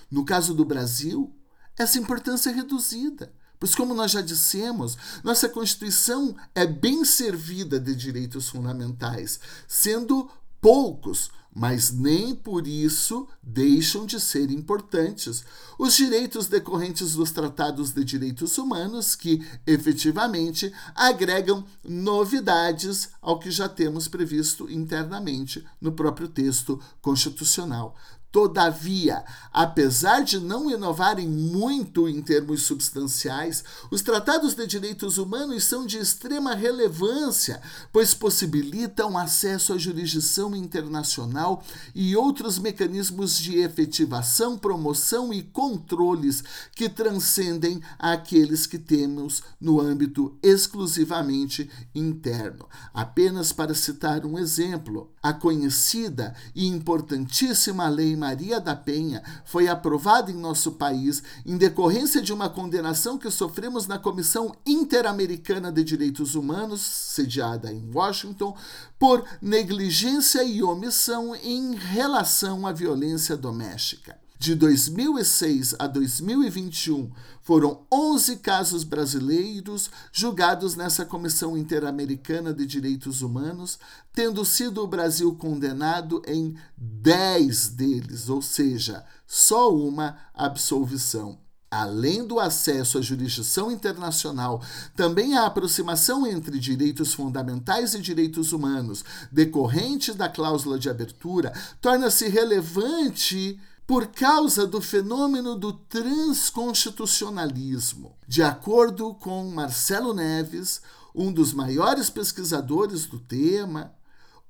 No 0.10 0.24
caso 0.24 0.54
do 0.54 0.64
Brasil, 0.64 1.36
essa 1.78 2.00
importância 2.00 2.50
é 2.50 2.54
reduzida, 2.54 3.34
pois, 3.62 3.76
como 3.76 3.94
nós 3.94 4.10
já 4.10 4.22
dissemos, 4.22 4.98
nossa 5.24 5.48
Constituição 5.48 6.36
é 6.56 6.66
bem 6.66 7.06
servida 7.06 7.80
de 7.80 7.94
direitos 7.96 8.50
fundamentais, 8.50 9.40
sendo 9.68 10.28
poucos 10.60 11.30
mas 11.54 11.92
nem 11.92 12.34
por 12.34 12.66
isso 12.66 13.28
deixam 13.44 14.06
de 14.06 14.20
ser 14.20 14.50
importantes 14.50 15.44
os 15.78 15.96
direitos 15.96 16.48
decorrentes 16.48 17.14
dos 17.14 17.32
tratados 17.32 17.92
de 17.92 18.06
direitos 18.06 18.58
humanos, 18.58 19.16
que 19.16 19.46
efetivamente 19.68 20.72
agregam 20.96 21.66
novidades 21.84 23.10
ao 23.22 23.38
que 23.38 23.52
já 23.52 23.68
temos 23.68 24.08
previsto 24.08 24.70
internamente 24.72 25.66
no 25.80 25.92
próprio 25.92 26.28
texto 26.28 26.80
constitucional. 27.02 27.96
Todavia, 28.32 29.26
apesar 29.52 30.24
de 30.24 30.40
não 30.40 30.72
inovarem 30.72 31.28
muito 31.28 32.08
em 32.08 32.22
termos 32.22 32.64
substanciais, 32.64 33.62
os 33.92 34.02
tratados 34.02 34.54
de 34.56 34.66
direitos 34.66 35.18
humanos 35.18 35.66
são 35.66 35.86
de 35.86 35.98
extrema 35.98 36.56
relevância, 36.56 37.62
pois 37.92 38.14
possibilitam 38.14 39.18
acesso 39.18 39.74
à 39.74 39.78
jurisdição 39.78 40.56
internacional 40.56 41.62
e 41.94 42.16
outros 42.16 42.58
mecanismos 42.58 43.38
de 43.38 43.58
efetivação, 43.58 44.58
promoção 44.58 45.34
e 45.34 45.44
controles 45.44 46.42
que 46.74 46.88
transcendem 46.88 47.82
aqueles 48.00 48.66
que 48.66 48.80
temos 48.80 49.44
no 49.60 49.82
âmbito 49.82 50.38
exclusivamente 50.42 51.70
interno. 51.94 52.70
Apenas 52.94 53.52
para 53.52 53.76
citar 53.76 54.26
um 54.26 54.40
exemplo, 54.40 55.12
a 55.22 55.32
conhecida 55.32 56.34
e 56.56 56.68
importantíssima 56.68 57.88
Lei 57.88 58.16
Maria 58.16 58.60
da 58.60 58.76
Penha 58.76 59.22
foi 59.46 59.68
aprovada 59.68 60.32
em 60.32 60.36
nosso 60.36 60.74
país 60.74 61.22
em 61.46 61.58
decorrência 61.58 62.22
de 62.22 62.34
uma 62.34 62.50
condenação 62.50 63.18
que 63.18 63.30
sofremos 63.30 63.86
na 63.86 64.00
Comissão 64.00 64.56
Interamericana 64.66 65.72
de 65.72 65.84
Direitos 65.84 66.34
Humanos, 66.34 66.82
sediada 66.82 67.72
em 67.72 67.92
Washington, 67.94 68.56
por 68.98 69.24
negligência 69.42 70.44
e 70.44 70.64
omissão 70.64 71.36
em 71.36 71.76
relação 71.76 72.66
à 72.66 72.72
violência 72.72 73.38
doméstica. 73.38 74.18
De 74.42 74.56
2006 74.56 75.76
a 75.78 75.86
2021, 75.86 77.12
foram 77.44 77.86
11 77.94 78.38
casos 78.38 78.84
brasileiros 78.84 79.92
julgados 80.12 80.76
nessa 80.76 81.06
Comissão 81.06 81.56
Interamericana 81.56 82.52
de 82.52 82.66
Direitos 82.66 83.22
Humanos, 83.22 83.78
tendo 84.12 84.44
sido 84.44 84.82
o 84.82 84.88
Brasil 84.88 85.36
condenado 85.36 86.24
em 86.26 86.56
10 86.76 87.68
deles, 87.68 88.30
ou 88.30 88.42
seja, 88.42 89.06
só 89.28 89.72
uma 89.72 90.18
absolvição. 90.34 91.38
Além 91.70 92.26
do 92.26 92.40
acesso 92.40 92.98
à 92.98 93.02
jurisdição 93.02 93.72
internacional, 93.72 94.60
também 94.96 95.38
a 95.38 95.46
aproximação 95.46 96.26
entre 96.26 96.58
direitos 96.58 97.14
fundamentais 97.14 97.94
e 97.94 98.02
direitos 98.02 98.54
humanos, 98.54 99.06
decorrente 99.32 100.14
da 100.14 100.28
cláusula 100.28 100.80
de 100.80 100.90
abertura, 100.90 101.54
torna-se 101.80 102.28
relevante 102.28 103.60
por 103.92 104.08
causa 104.08 104.66
do 104.66 104.80
fenômeno 104.80 105.58
do 105.58 105.74
transconstitucionalismo. 105.74 108.16
De 108.26 108.42
acordo 108.42 109.14
com 109.16 109.52
Marcelo 109.52 110.14
Neves, 110.14 110.82
um 111.14 111.30
dos 111.30 111.54
maiores 111.54 112.10
pesquisadores 112.10 113.06
do 113.06 113.20
tema, 113.20 113.94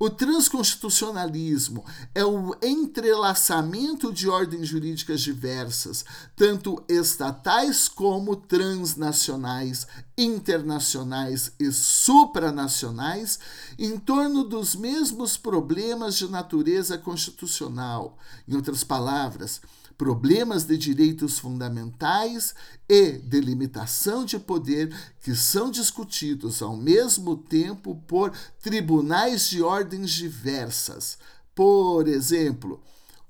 o 0.01 0.09
transconstitucionalismo 0.09 1.85
é 2.15 2.25
o 2.25 2.55
entrelaçamento 2.59 4.11
de 4.11 4.27
ordens 4.27 4.67
jurídicas 4.67 5.21
diversas, 5.21 6.03
tanto 6.35 6.83
estatais 6.89 7.87
como 7.87 8.35
transnacionais, 8.35 9.85
internacionais 10.17 11.51
e 11.59 11.71
supranacionais, 11.71 13.37
em 13.77 13.95
torno 13.99 14.43
dos 14.43 14.75
mesmos 14.75 15.37
problemas 15.37 16.17
de 16.17 16.27
natureza 16.27 16.97
constitucional. 16.97 18.17
Em 18.47 18.55
outras 18.55 18.83
palavras, 18.83 19.61
problemas 20.01 20.63
de 20.63 20.79
direitos 20.79 21.37
fundamentais 21.37 22.55
e 22.89 23.19
delimitação 23.19 24.25
de 24.25 24.39
poder 24.39 24.91
que 25.21 25.35
são 25.35 25.69
discutidos 25.69 26.63
ao 26.63 26.75
mesmo 26.75 27.37
tempo 27.37 27.93
por 28.07 28.33
tribunais 28.63 29.47
de 29.47 29.61
ordens 29.61 30.09
diversas. 30.09 31.19
Por 31.53 32.07
exemplo, 32.07 32.81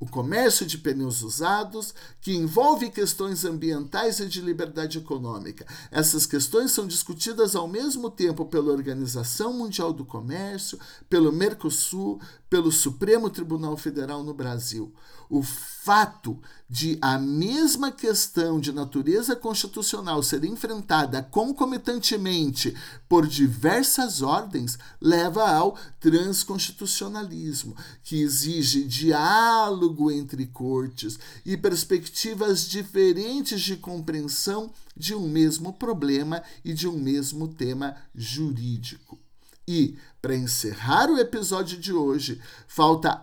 o 0.02 0.08
comércio 0.08 0.66
de 0.66 0.78
pneus 0.78 1.22
usados, 1.22 1.94
que 2.20 2.34
envolve 2.34 2.90
questões 2.90 3.46
ambientais 3.46 4.20
e 4.20 4.26
de 4.26 4.42
liberdade 4.42 4.98
econômica. 4.98 5.64
Essas 5.92 6.26
questões 6.26 6.72
são 6.72 6.88
discutidas 6.88 7.56
ao 7.56 7.68
mesmo 7.68 8.10
tempo 8.10 8.46
pela 8.46 8.72
Organização 8.72 9.54
Mundial 9.54 9.94
do 9.94 10.04
Comércio, 10.04 10.80
pelo 11.08 11.32
Mercosul, 11.32 12.20
pelo 12.50 12.72
Supremo 12.72 13.30
Tribunal 13.30 13.78
Federal 13.78 14.24
no 14.24 14.34
Brasil. 14.34 14.92
O 15.32 15.42
fato 15.42 16.38
de 16.70 16.98
a 17.02 17.18
mesma 17.18 17.90
questão 17.90 18.60
de 18.60 18.74
natureza 18.74 19.34
constitucional 19.34 20.22
ser 20.22 20.44
enfrentada 20.44 21.24
concomitantemente 21.24 22.76
por 23.08 23.26
diversas 23.26 24.22
ordens 24.22 24.78
leva 25.00 25.50
ao 25.50 25.78
transconstitucionalismo, 26.02 27.78
que 28.04 28.22
exige 28.22 28.84
diálogo 28.84 30.12
entre 30.12 30.48
cortes 30.48 31.18
e 31.46 31.56
perspectivas 31.56 32.68
diferentes 32.68 33.62
de 33.62 33.78
compreensão 33.78 34.70
de 34.98 35.16
um 35.16 35.30
mesmo 35.30 35.72
problema 35.72 36.44
e 36.62 36.74
de 36.74 36.90
um 36.90 36.98
mesmo 37.00 37.48
tema 37.48 37.96
jurídico. 38.14 39.18
E, 39.66 39.98
para 40.22 40.36
encerrar 40.36 41.10
o 41.10 41.18
episódio 41.18 41.80
de 41.80 41.94
hoje, 41.94 42.42
falta 42.68 43.22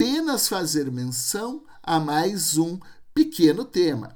apenas 0.00 0.48
fazer 0.48 0.90
menção 0.90 1.62
a 1.82 2.00
mais 2.00 2.56
um 2.56 2.80
pequeno 3.12 3.66
tema. 3.66 4.14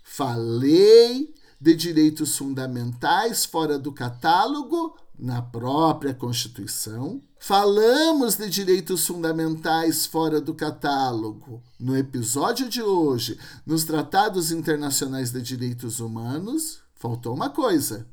Falei 0.00 1.34
de 1.60 1.74
direitos 1.74 2.36
fundamentais 2.36 3.44
fora 3.44 3.80
do 3.80 3.90
catálogo 3.90 4.96
na 5.18 5.42
própria 5.42 6.14
Constituição. 6.14 7.20
Falamos 7.36 8.36
de 8.36 8.48
direitos 8.48 9.04
fundamentais 9.04 10.06
fora 10.06 10.40
do 10.40 10.54
catálogo 10.54 11.60
no 11.80 11.96
episódio 11.96 12.68
de 12.68 12.80
hoje, 12.80 13.36
nos 13.66 13.82
Tratados 13.82 14.52
Internacionais 14.52 15.32
de 15.32 15.42
Direitos 15.42 15.98
Humanos. 15.98 16.78
Faltou 16.94 17.34
uma 17.34 17.50
coisa. 17.50 18.06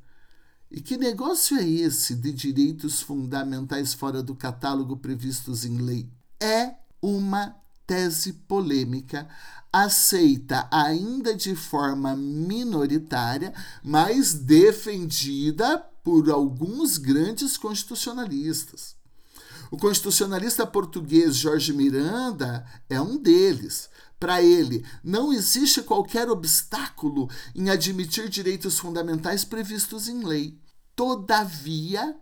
E 0.72 0.82
que 0.82 0.98
negócio 0.98 1.56
é 1.56 1.70
esse 1.70 2.16
de 2.16 2.32
direitos 2.32 3.00
fundamentais 3.00 3.94
fora 3.94 4.24
do 4.24 4.34
catálogo 4.34 4.98
previstos 4.98 5.66
em 5.66 5.78
lei? 5.78 6.10
É 6.42 6.84
uma 7.06 7.56
tese 7.86 8.34
polêmica, 8.34 9.28
aceita 9.72 10.68
ainda 10.72 11.36
de 11.36 11.56
forma 11.56 12.16
minoritária, 12.16 13.54
mas 13.84 14.34
defendida 14.34 15.78
por 16.04 16.30
alguns 16.32 16.98
grandes 16.98 17.58
constitucionalistas. 17.58 18.96
O 19.70 19.78
constitucionalista 19.78 20.66
português 20.66 21.36
Jorge 21.36 21.74
Miranda 21.74 22.66
é 22.90 23.00
um 23.00 23.18
deles. 23.18 23.90
Para 24.20 24.42
ele, 24.42 24.86
não 25.04 25.34
existe 25.34 25.82
qualquer 25.82 26.30
obstáculo 26.30 27.30
em 27.54 27.70
admitir 27.70 28.30
direitos 28.30 28.80
fundamentais 28.80 29.44
previstos 29.44 30.08
em 30.08 30.24
lei. 30.24 30.58
Todavia, 30.96 32.16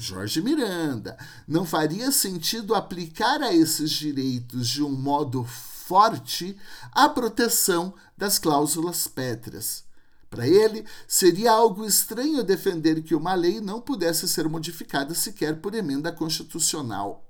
Jorge 0.00 0.40
Miranda. 0.40 1.16
Não 1.46 1.64
faria 1.64 2.10
sentido 2.12 2.74
aplicar 2.74 3.42
a 3.42 3.52
esses 3.52 3.90
direitos 3.90 4.68
de 4.68 4.82
um 4.82 4.92
modo 4.92 5.44
forte 5.44 6.56
a 6.92 7.08
proteção 7.08 7.94
das 8.16 8.38
cláusulas 8.38 9.06
pétreas. 9.06 9.84
Para 10.28 10.46
ele, 10.46 10.84
seria 11.06 11.52
algo 11.52 11.84
estranho 11.84 12.42
defender 12.42 13.02
que 13.02 13.14
uma 13.14 13.34
lei 13.34 13.60
não 13.60 13.80
pudesse 13.80 14.28
ser 14.28 14.48
modificada 14.48 15.14
sequer 15.14 15.60
por 15.60 15.74
emenda 15.74 16.10
constitucional. 16.10 17.24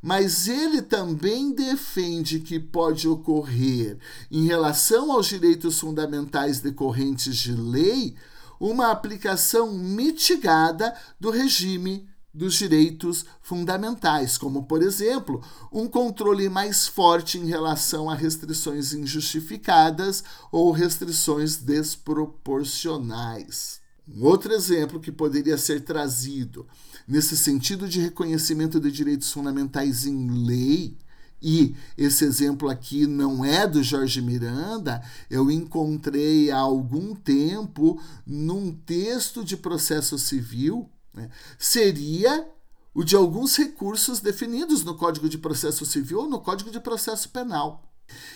Mas 0.00 0.46
ele 0.46 0.80
também 0.82 1.52
defende 1.52 2.38
que 2.38 2.60
pode 2.60 3.08
ocorrer, 3.08 3.98
em 4.30 4.46
relação 4.46 5.10
aos 5.10 5.26
direitos 5.26 5.80
fundamentais 5.80 6.60
decorrentes 6.60 7.36
de 7.36 7.52
lei, 7.52 8.14
uma 8.60 8.90
aplicação 8.90 9.72
mitigada 9.72 10.94
do 11.18 11.30
regime 11.30 12.06
dos 12.32 12.54
direitos 12.54 13.26
fundamentais, 13.40 14.38
como, 14.38 14.62
por 14.64 14.82
exemplo, 14.82 15.42
um 15.72 15.88
controle 15.88 16.48
mais 16.48 16.86
forte 16.86 17.38
em 17.38 17.46
relação 17.46 18.08
a 18.08 18.14
restrições 18.14 18.92
injustificadas 18.92 20.22
ou 20.52 20.70
restrições 20.70 21.56
desproporcionais. 21.56 23.80
Um 24.06 24.24
outro 24.24 24.52
exemplo 24.52 25.00
que 25.00 25.10
poderia 25.12 25.58
ser 25.58 25.80
trazido 25.82 26.66
nesse 27.06 27.36
sentido 27.36 27.86
de 27.88 28.00
reconhecimento 28.00 28.80
de 28.80 28.90
direitos 28.90 29.30
fundamentais 29.32 30.06
em 30.06 30.46
lei 30.46 30.96
e 31.40 31.74
esse 31.96 32.24
exemplo 32.24 32.68
aqui 32.68 33.06
não 33.06 33.44
é 33.44 33.66
do 33.66 33.82
Jorge 33.82 34.20
Miranda, 34.20 35.02
eu 35.30 35.50
encontrei 35.50 36.50
há 36.50 36.58
algum 36.58 37.14
tempo 37.14 38.00
num 38.26 38.72
texto 38.72 39.44
de 39.44 39.56
processo 39.56 40.18
civil, 40.18 40.90
né, 41.14 41.30
seria 41.58 42.48
o 42.94 43.04
de 43.04 43.14
alguns 43.14 43.56
recursos 43.56 44.18
definidos 44.20 44.82
no 44.82 44.96
Código 44.96 45.28
de 45.28 45.38
Processo 45.38 45.86
Civil 45.86 46.20
ou 46.20 46.28
no 46.28 46.40
Código 46.40 46.70
de 46.70 46.80
Processo 46.80 47.28
Penal. 47.28 47.87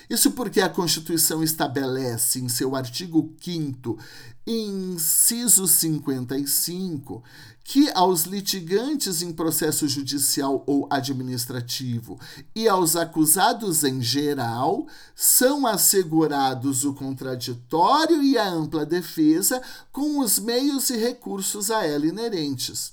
Isso 0.08 0.32
porque 0.32 0.60
a 0.60 0.68
Constituição 0.68 1.42
estabelece 1.42 2.38
em 2.38 2.48
seu 2.48 2.76
artigo 2.76 3.34
5, 3.40 3.98
inciso 4.46 5.66
55, 5.66 7.22
que 7.64 7.90
aos 7.92 8.24
litigantes 8.24 9.22
em 9.22 9.32
processo 9.32 9.86
judicial 9.86 10.64
ou 10.66 10.88
administrativo 10.90 12.18
e 12.54 12.68
aos 12.68 12.96
acusados 12.96 13.84
em 13.84 14.02
geral 14.02 14.86
são 15.14 15.66
assegurados 15.66 16.84
o 16.84 16.92
contraditório 16.92 18.22
e 18.22 18.36
a 18.36 18.48
ampla 18.48 18.84
defesa 18.84 19.62
com 19.92 20.18
os 20.18 20.38
meios 20.38 20.90
e 20.90 20.96
recursos 20.96 21.70
a 21.70 21.86
ela 21.86 22.06
inerentes. 22.06 22.92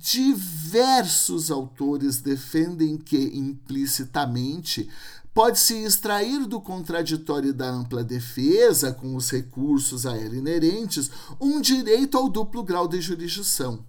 Diversos 0.00 1.50
autores 1.50 2.20
defendem 2.20 2.96
que, 2.96 3.36
implicitamente, 3.36 4.88
pode-se 5.34 5.74
extrair 5.74 6.46
do 6.46 6.60
contraditório 6.60 7.52
da 7.52 7.68
ampla 7.70 8.02
defesa, 8.02 8.92
com 8.92 9.14
os 9.14 9.30
recursos 9.30 10.06
a 10.06 10.16
ela 10.16 10.36
inerentes, 10.36 11.10
um 11.40 11.60
direito 11.60 12.16
ao 12.16 12.28
duplo 12.28 12.62
grau 12.62 12.88
de 12.88 13.00
jurisdição. 13.00 13.84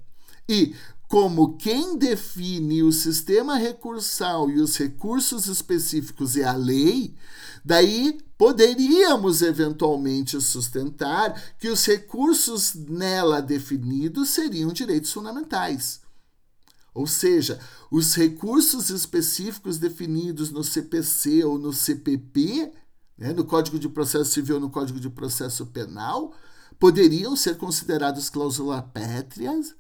E, 0.48 0.76
como 1.08 1.58
quem 1.58 1.98
define 1.98 2.84
o 2.84 2.92
sistema 2.92 3.56
recursal 3.56 4.50
e 4.50 4.62
os 4.62 4.78
recursos 4.78 5.48
específicos 5.48 6.38
é 6.38 6.44
a 6.44 6.54
lei, 6.54 7.16
daí 7.66 8.20
poderíamos 8.38 9.42
eventualmente 9.42 10.40
sustentar 10.40 11.34
que 11.58 11.68
os 11.68 11.86
recursos 11.86 12.76
nela 12.76 13.42
definidos 13.42 14.30
seriam 14.30 14.72
direitos 14.72 15.12
fundamentais. 15.12 16.00
Ou 16.94 17.08
seja, 17.08 17.60
os 17.92 18.16
recursos 18.16 18.90
específicos 18.90 19.78
definidos 19.78 20.50
no 20.50 20.64
CPC 20.64 21.44
ou 21.44 21.58
no 21.58 21.72
CPP, 21.72 22.72
né, 23.18 23.34
no 23.34 23.46
Código 23.46 23.78
de 23.78 23.88
Processo 23.90 24.32
Civil 24.32 24.56
ou 24.56 24.62
no 24.62 24.70
Código 24.70 25.00
de 25.00 25.10
Processo 25.10 25.66
Penal, 25.68 26.34
poderiam 26.80 27.36
ser 27.36 27.58
considerados 27.58 28.30
cláusula 28.30 28.82
pétreas 28.82 29.76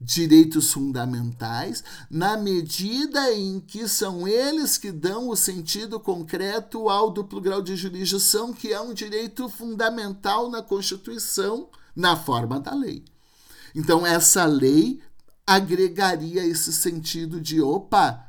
direitos 0.00 0.72
fundamentais, 0.72 1.84
na 2.10 2.36
medida 2.36 3.32
em 3.34 3.60
que 3.60 3.86
são 3.86 4.26
eles 4.26 4.78
que 4.78 4.90
dão 4.90 5.28
o 5.28 5.36
sentido 5.36 6.00
concreto 6.00 6.88
ao 6.88 7.10
duplo 7.10 7.40
grau 7.40 7.60
de 7.60 7.76
jurisdição, 7.76 8.52
que 8.52 8.72
é 8.72 8.80
um 8.80 8.94
direito 8.94 9.46
fundamental 9.48 10.50
na 10.50 10.62
Constituição, 10.62 11.68
na 11.94 12.16
forma 12.16 12.58
da 12.58 12.74
lei. 12.74 13.04
Então, 13.74 14.06
essa 14.06 14.46
lei 14.46 15.00
agregaria 15.50 16.46
esse 16.46 16.72
sentido 16.72 17.40
de 17.40 17.60
opa, 17.60 18.24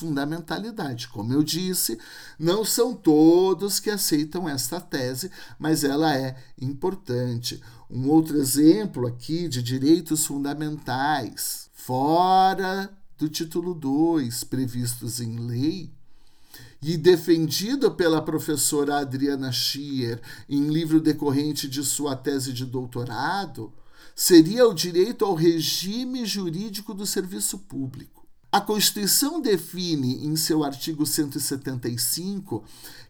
fundamentalidade. 0.00 1.06
Como 1.06 1.32
eu 1.32 1.44
disse, 1.44 1.96
não 2.36 2.64
são 2.64 2.92
todos 2.92 3.78
que 3.78 3.88
aceitam 3.88 4.48
esta 4.48 4.80
tese, 4.80 5.30
mas 5.60 5.84
ela 5.84 6.12
é 6.16 6.36
importante. 6.60 7.62
Um 7.88 8.08
outro 8.08 8.36
exemplo 8.36 9.06
aqui 9.06 9.46
de 9.46 9.62
direitos 9.62 10.26
fundamentais, 10.26 11.70
fora 11.72 12.90
do 13.16 13.28
título 13.28 13.72
2, 13.72 14.42
previstos 14.42 15.20
em 15.20 15.38
lei, 15.38 15.92
e 16.82 16.96
defendido 16.96 17.92
pela 17.92 18.20
professora 18.20 18.98
Adriana 18.98 19.52
Schier 19.52 20.20
em 20.48 20.68
livro 20.68 21.00
decorrente 21.00 21.68
de 21.68 21.84
sua 21.84 22.16
tese 22.16 22.52
de 22.52 22.66
doutorado, 22.66 23.72
seria 24.16 24.66
o 24.66 24.72
direito 24.72 25.26
ao 25.26 25.34
regime 25.34 26.24
jurídico 26.24 26.94
do 26.94 27.04
serviço 27.04 27.58
público. 27.58 28.26
A 28.50 28.62
Constituição 28.62 29.42
define 29.42 30.24
em 30.24 30.34
seu 30.34 30.64
artigo 30.64 31.04
175 31.04 32.64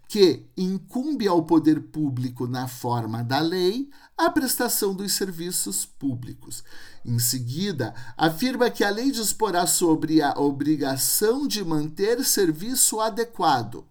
que 0.09 0.45
incumbe 0.57 1.29
ao 1.29 1.45
poder 1.45 1.81
público, 1.81 2.47
na 2.47 2.67
forma 2.67 3.23
da 3.23 3.39
lei, 3.39 3.89
a 4.17 4.31
prestação 4.31 4.95
dos 4.95 5.13
serviços 5.13 5.85
públicos. 5.85 6.65
Em 7.05 7.19
seguida, 7.19 7.95
afirma 8.17 8.71
que 8.71 8.83
a 8.83 8.91
lei 8.91 9.11
disporá 9.13 9.67
sobre 9.67 10.21
a 10.21 10.33
obrigação 10.39 11.47
de 11.47 11.65
manter 11.65 12.25
serviço 12.25 13.01
adequado. 13.01 13.85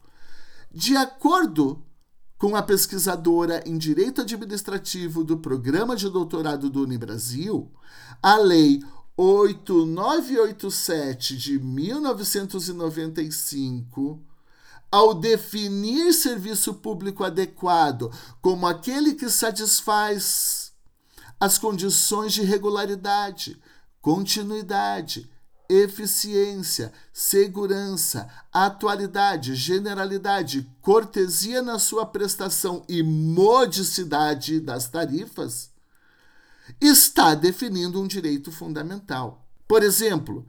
De 0.73 0.95
acordo 0.97 1.81
com 2.37 2.55
a 2.55 2.61
pesquisadora 2.61 3.63
em 3.65 3.75
Direito 3.77 4.21
Administrativo 4.21 5.23
do 5.23 5.37
Programa 5.37 5.95
de 5.95 6.07
Doutorado 6.09 6.69
do 6.69 6.83
Unibrasil, 6.83 7.71
a 8.21 8.35
Lei 8.37 8.83
8987 9.17 11.37
de 11.37 11.57
1995, 11.57 14.21
ao 14.91 15.13
definir 15.13 16.11
serviço 16.13 16.73
público 16.73 17.23
adequado 17.23 18.11
como 18.41 18.67
aquele 18.67 19.13
que 19.13 19.29
satisfaz 19.29 20.73
as 21.39 21.57
condições 21.57 22.33
de 22.33 22.43
regularidade, 22.43 23.57
continuidade, 24.01 25.31
eficiência, 25.69 26.91
segurança, 27.13 28.27
atualidade, 28.51 29.55
generalidade, 29.55 30.69
cortesia 30.81 31.61
na 31.61 31.79
sua 31.79 32.05
prestação 32.05 32.83
e 32.87 33.01
modicidade 33.03 34.59
das 34.59 34.87
tarifas, 34.87 35.69
está 36.81 37.35
definindo 37.35 38.01
um 38.01 38.07
direito 38.07 38.51
fundamental. 38.51 39.45
Por 39.67 39.83
exemplo, 39.83 40.45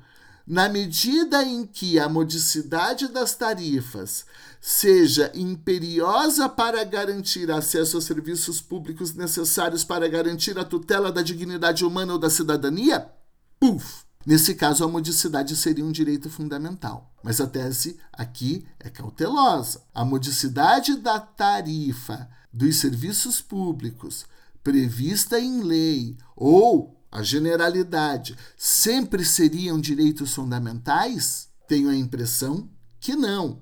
na 0.46 0.68
medida 0.68 1.42
em 1.42 1.66
que 1.66 1.98
a 1.98 2.08
modicidade 2.08 3.08
das 3.08 3.34
tarifas 3.34 4.24
seja 4.60 5.32
imperiosa 5.34 6.48
para 6.48 6.84
garantir 6.84 7.50
acesso 7.50 7.96
aos 7.96 8.04
serviços 8.04 8.60
públicos 8.60 9.12
necessários 9.14 9.82
para 9.82 10.08
garantir 10.08 10.56
a 10.58 10.64
tutela 10.64 11.10
da 11.10 11.22
dignidade 11.22 11.84
humana 11.84 12.12
ou 12.12 12.18
da 12.18 12.30
cidadania, 12.30 13.10
puf! 13.58 14.05
Nesse 14.26 14.56
caso, 14.56 14.82
a 14.82 14.88
modicidade 14.88 15.54
seria 15.54 15.84
um 15.84 15.92
direito 15.92 16.28
fundamental. 16.28 17.14
Mas 17.22 17.40
a 17.40 17.46
tese 17.46 17.96
aqui 18.12 18.66
é 18.80 18.90
cautelosa. 18.90 19.82
A 19.94 20.04
modicidade 20.04 20.96
da 20.96 21.20
tarifa 21.20 22.28
dos 22.52 22.80
serviços 22.80 23.40
públicos 23.40 24.26
prevista 24.64 25.38
em 25.38 25.62
lei 25.62 26.16
ou 26.34 27.00
a 27.12 27.22
generalidade 27.22 28.36
sempre 28.56 29.24
seriam 29.24 29.80
direitos 29.80 30.34
fundamentais? 30.34 31.48
Tenho 31.68 31.88
a 31.88 31.94
impressão 31.94 32.68
que 32.98 33.14
não. 33.14 33.60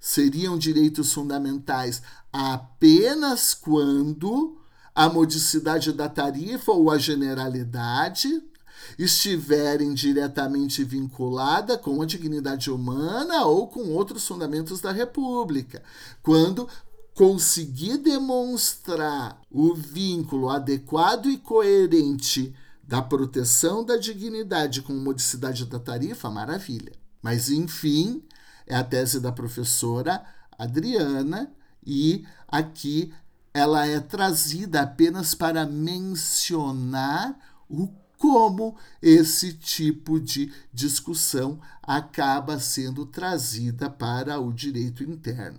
Seriam 0.00 0.56
direitos 0.56 1.12
fundamentais 1.12 2.00
apenas 2.32 3.52
quando 3.52 4.58
a 4.94 5.10
modicidade 5.10 5.92
da 5.92 6.08
tarifa 6.08 6.72
ou 6.72 6.90
a 6.90 6.96
generalidade 6.96 8.42
estiverem 8.98 9.92
diretamente 9.94 10.82
vinculada 10.82 11.76
com 11.76 12.00
a 12.00 12.06
dignidade 12.06 12.70
humana 12.70 13.44
ou 13.44 13.68
com 13.68 13.90
outros 13.92 14.26
fundamentos 14.26 14.80
da 14.80 14.92
República. 14.92 15.82
Quando 16.22 16.68
conseguir 17.14 17.98
demonstrar 17.98 19.40
o 19.50 19.74
vínculo 19.74 20.50
adequado 20.50 21.30
e 21.30 21.38
coerente 21.38 22.54
da 22.82 23.02
proteção 23.02 23.84
da 23.84 23.96
dignidade 23.96 24.82
com 24.82 24.92
modicidade 24.92 25.64
da 25.64 25.78
tarifa, 25.78 26.30
maravilha. 26.30 26.92
Mas, 27.22 27.50
enfim, 27.50 28.22
é 28.66 28.76
a 28.76 28.84
tese 28.84 29.18
da 29.18 29.32
professora 29.32 30.24
Adriana 30.58 31.50
e 31.84 32.24
aqui 32.46 33.12
ela 33.52 33.86
é 33.86 33.98
trazida 33.98 34.82
apenas 34.82 35.34
para 35.34 35.64
mencionar 35.64 37.38
o 37.68 37.88
como 38.18 38.76
esse 39.00 39.52
tipo 39.52 40.18
de 40.18 40.52
discussão 40.72 41.60
acaba 41.82 42.58
sendo 42.58 43.06
trazida 43.06 43.88
para 43.88 44.40
o 44.40 44.52
direito 44.52 45.02
interno. 45.02 45.58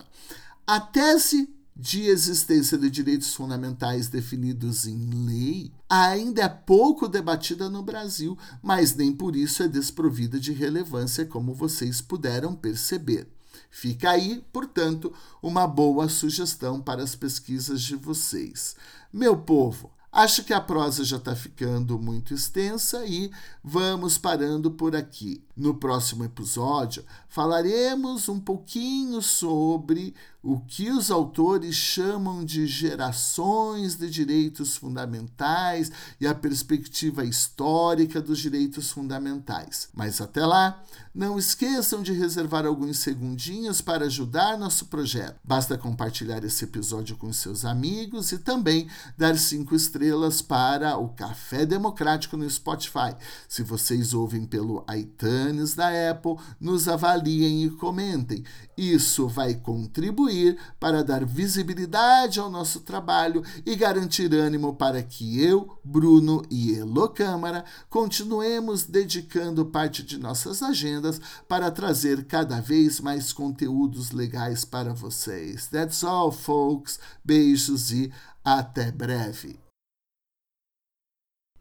A 0.65 0.79
tese 0.79 1.49
de 1.79 2.07
existência 2.07 2.75
de 2.77 2.89
direitos 2.89 3.35
fundamentais 3.35 4.07
definidos 4.07 4.87
em 4.87 5.25
lei 5.25 5.71
ainda 5.87 6.41
é 6.41 6.49
pouco 6.49 7.07
debatida 7.07 7.69
no 7.69 7.83
Brasil, 7.83 8.35
mas 8.63 8.95
nem 8.95 9.13
por 9.13 9.35
isso 9.35 9.61
é 9.61 9.67
desprovida 9.67 10.39
de 10.39 10.51
relevância, 10.51 11.25
como 11.25 11.53
vocês 11.53 12.01
puderam 12.01 12.55
perceber. 12.55 13.27
Fica 13.69 14.09
aí, 14.09 14.43
portanto, 14.51 15.13
uma 15.41 15.67
boa 15.67 16.09
sugestão 16.09 16.81
para 16.81 17.03
as 17.03 17.15
pesquisas 17.15 17.81
de 17.81 17.95
vocês. 17.95 18.75
Meu 19.13 19.37
povo, 19.37 19.91
Acho 20.17 20.43
que 20.43 20.51
a 20.51 20.59
prosa 20.59 21.03
já 21.03 21.17
está 21.17 21.35
ficando 21.35 21.99
muito 21.99 22.33
extensa 22.33 23.05
e 23.05 23.29
vamos 23.63 24.17
parando 24.17 24.71
por 24.71 24.95
aqui. 24.95 25.46
No 25.57 25.73
próximo 25.73 26.23
episódio, 26.23 27.03
falaremos 27.27 28.29
um 28.29 28.39
pouquinho 28.39 29.23
sobre 29.23 30.13
o 30.43 30.59
que 30.59 30.91
os 30.91 31.09
autores 31.09 31.75
chamam 31.75 32.45
de 32.45 32.67
gerações 32.67 33.97
de 33.97 34.07
direitos 34.07 34.77
fundamentais 34.77 35.91
e 36.21 36.27
a 36.27 36.35
perspectiva 36.35 37.25
histórica 37.25 38.21
dos 38.21 38.37
direitos 38.37 38.91
fundamentais. 38.91 39.89
Mas 39.95 40.21
até 40.21 40.45
lá, 40.45 40.81
não 41.13 41.39
esqueçam 41.39 42.03
de 42.03 42.13
reservar 42.13 42.65
alguns 42.65 42.99
segundinhos 42.99 43.81
para 43.81 44.05
ajudar 44.05 44.59
nosso 44.59 44.85
projeto. 44.85 45.39
Basta 45.43 45.75
compartilhar 45.75 46.43
esse 46.43 46.65
episódio 46.65 47.17
com 47.17 47.33
seus 47.33 47.65
amigos 47.65 48.31
e 48.31 48.37
também 48.37 48.87
dar 49.17 49.35
cinco 49.35 49.73
estrelas 49.75 50.39
para 50.39 50.97
o 50.97 51.09
Café 51.09 51.65
Democrático 51.65 52.37
no 52.37 52.47
Spotify. 52.47 53.15
Se 53.49 53.63
vocês 53.63 54.13
ouvem 54.13 54.45
pelo 54.45 54.85
iTunes 54.95 55.46
da 55.75 56.11
Apple, 56.11 56.35
nos 56.59 56.87
avaliem 56.87 57.63
e 57.63 57.69
comentem. 57.71 58.43
Isso 58.77 59.27
vai 59.27 59.55
contribuir 59.55 60.07
contribuir 60.07 60.57
para 60.79 61.03
dar 61.03 61.25
visibilidade 61.25 62.39
ao 62.39 62.49
nosso 62.49 62.81
trabalho 62.81 63.43
e 63.65 63.75
garantir 63.75 64.33
ânimo 64.33 64.75
para 64.75 65.01
que 65.01 65.43
eu, 65.43 65.79
Bruno 65.83 66.43
e 66.49 66.75
Elo 66.75 67.09
Câmara 67.09 67.65
continuemos 67.89 68.83
dedicando 68.83 69.65
parte 69.65 70.03
de 70.03 70.17
nossas 70.17 70.61
agendas 70.61 71.19
para 71.47 71.71
trazer 71.71 72.25
cada 72.25 72.59
vez 72.59 72.99
mais 72.99 73.33
conteúdos 73.33 74.11
legais 74.11 74.65
para 74.65 74.93
vocês. 74.93 75.67
That's 75.67 76.03
all, 76.03 76.31
folks. 76.31 76.99
Beijos 77.23 77.91
e 77.91 78.11
até 78.43 78.91
breve. 78.91 79.59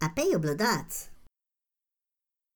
Apeio 0.01 0.39
Blue 0.39 0.55
Dots. 0.55 1.16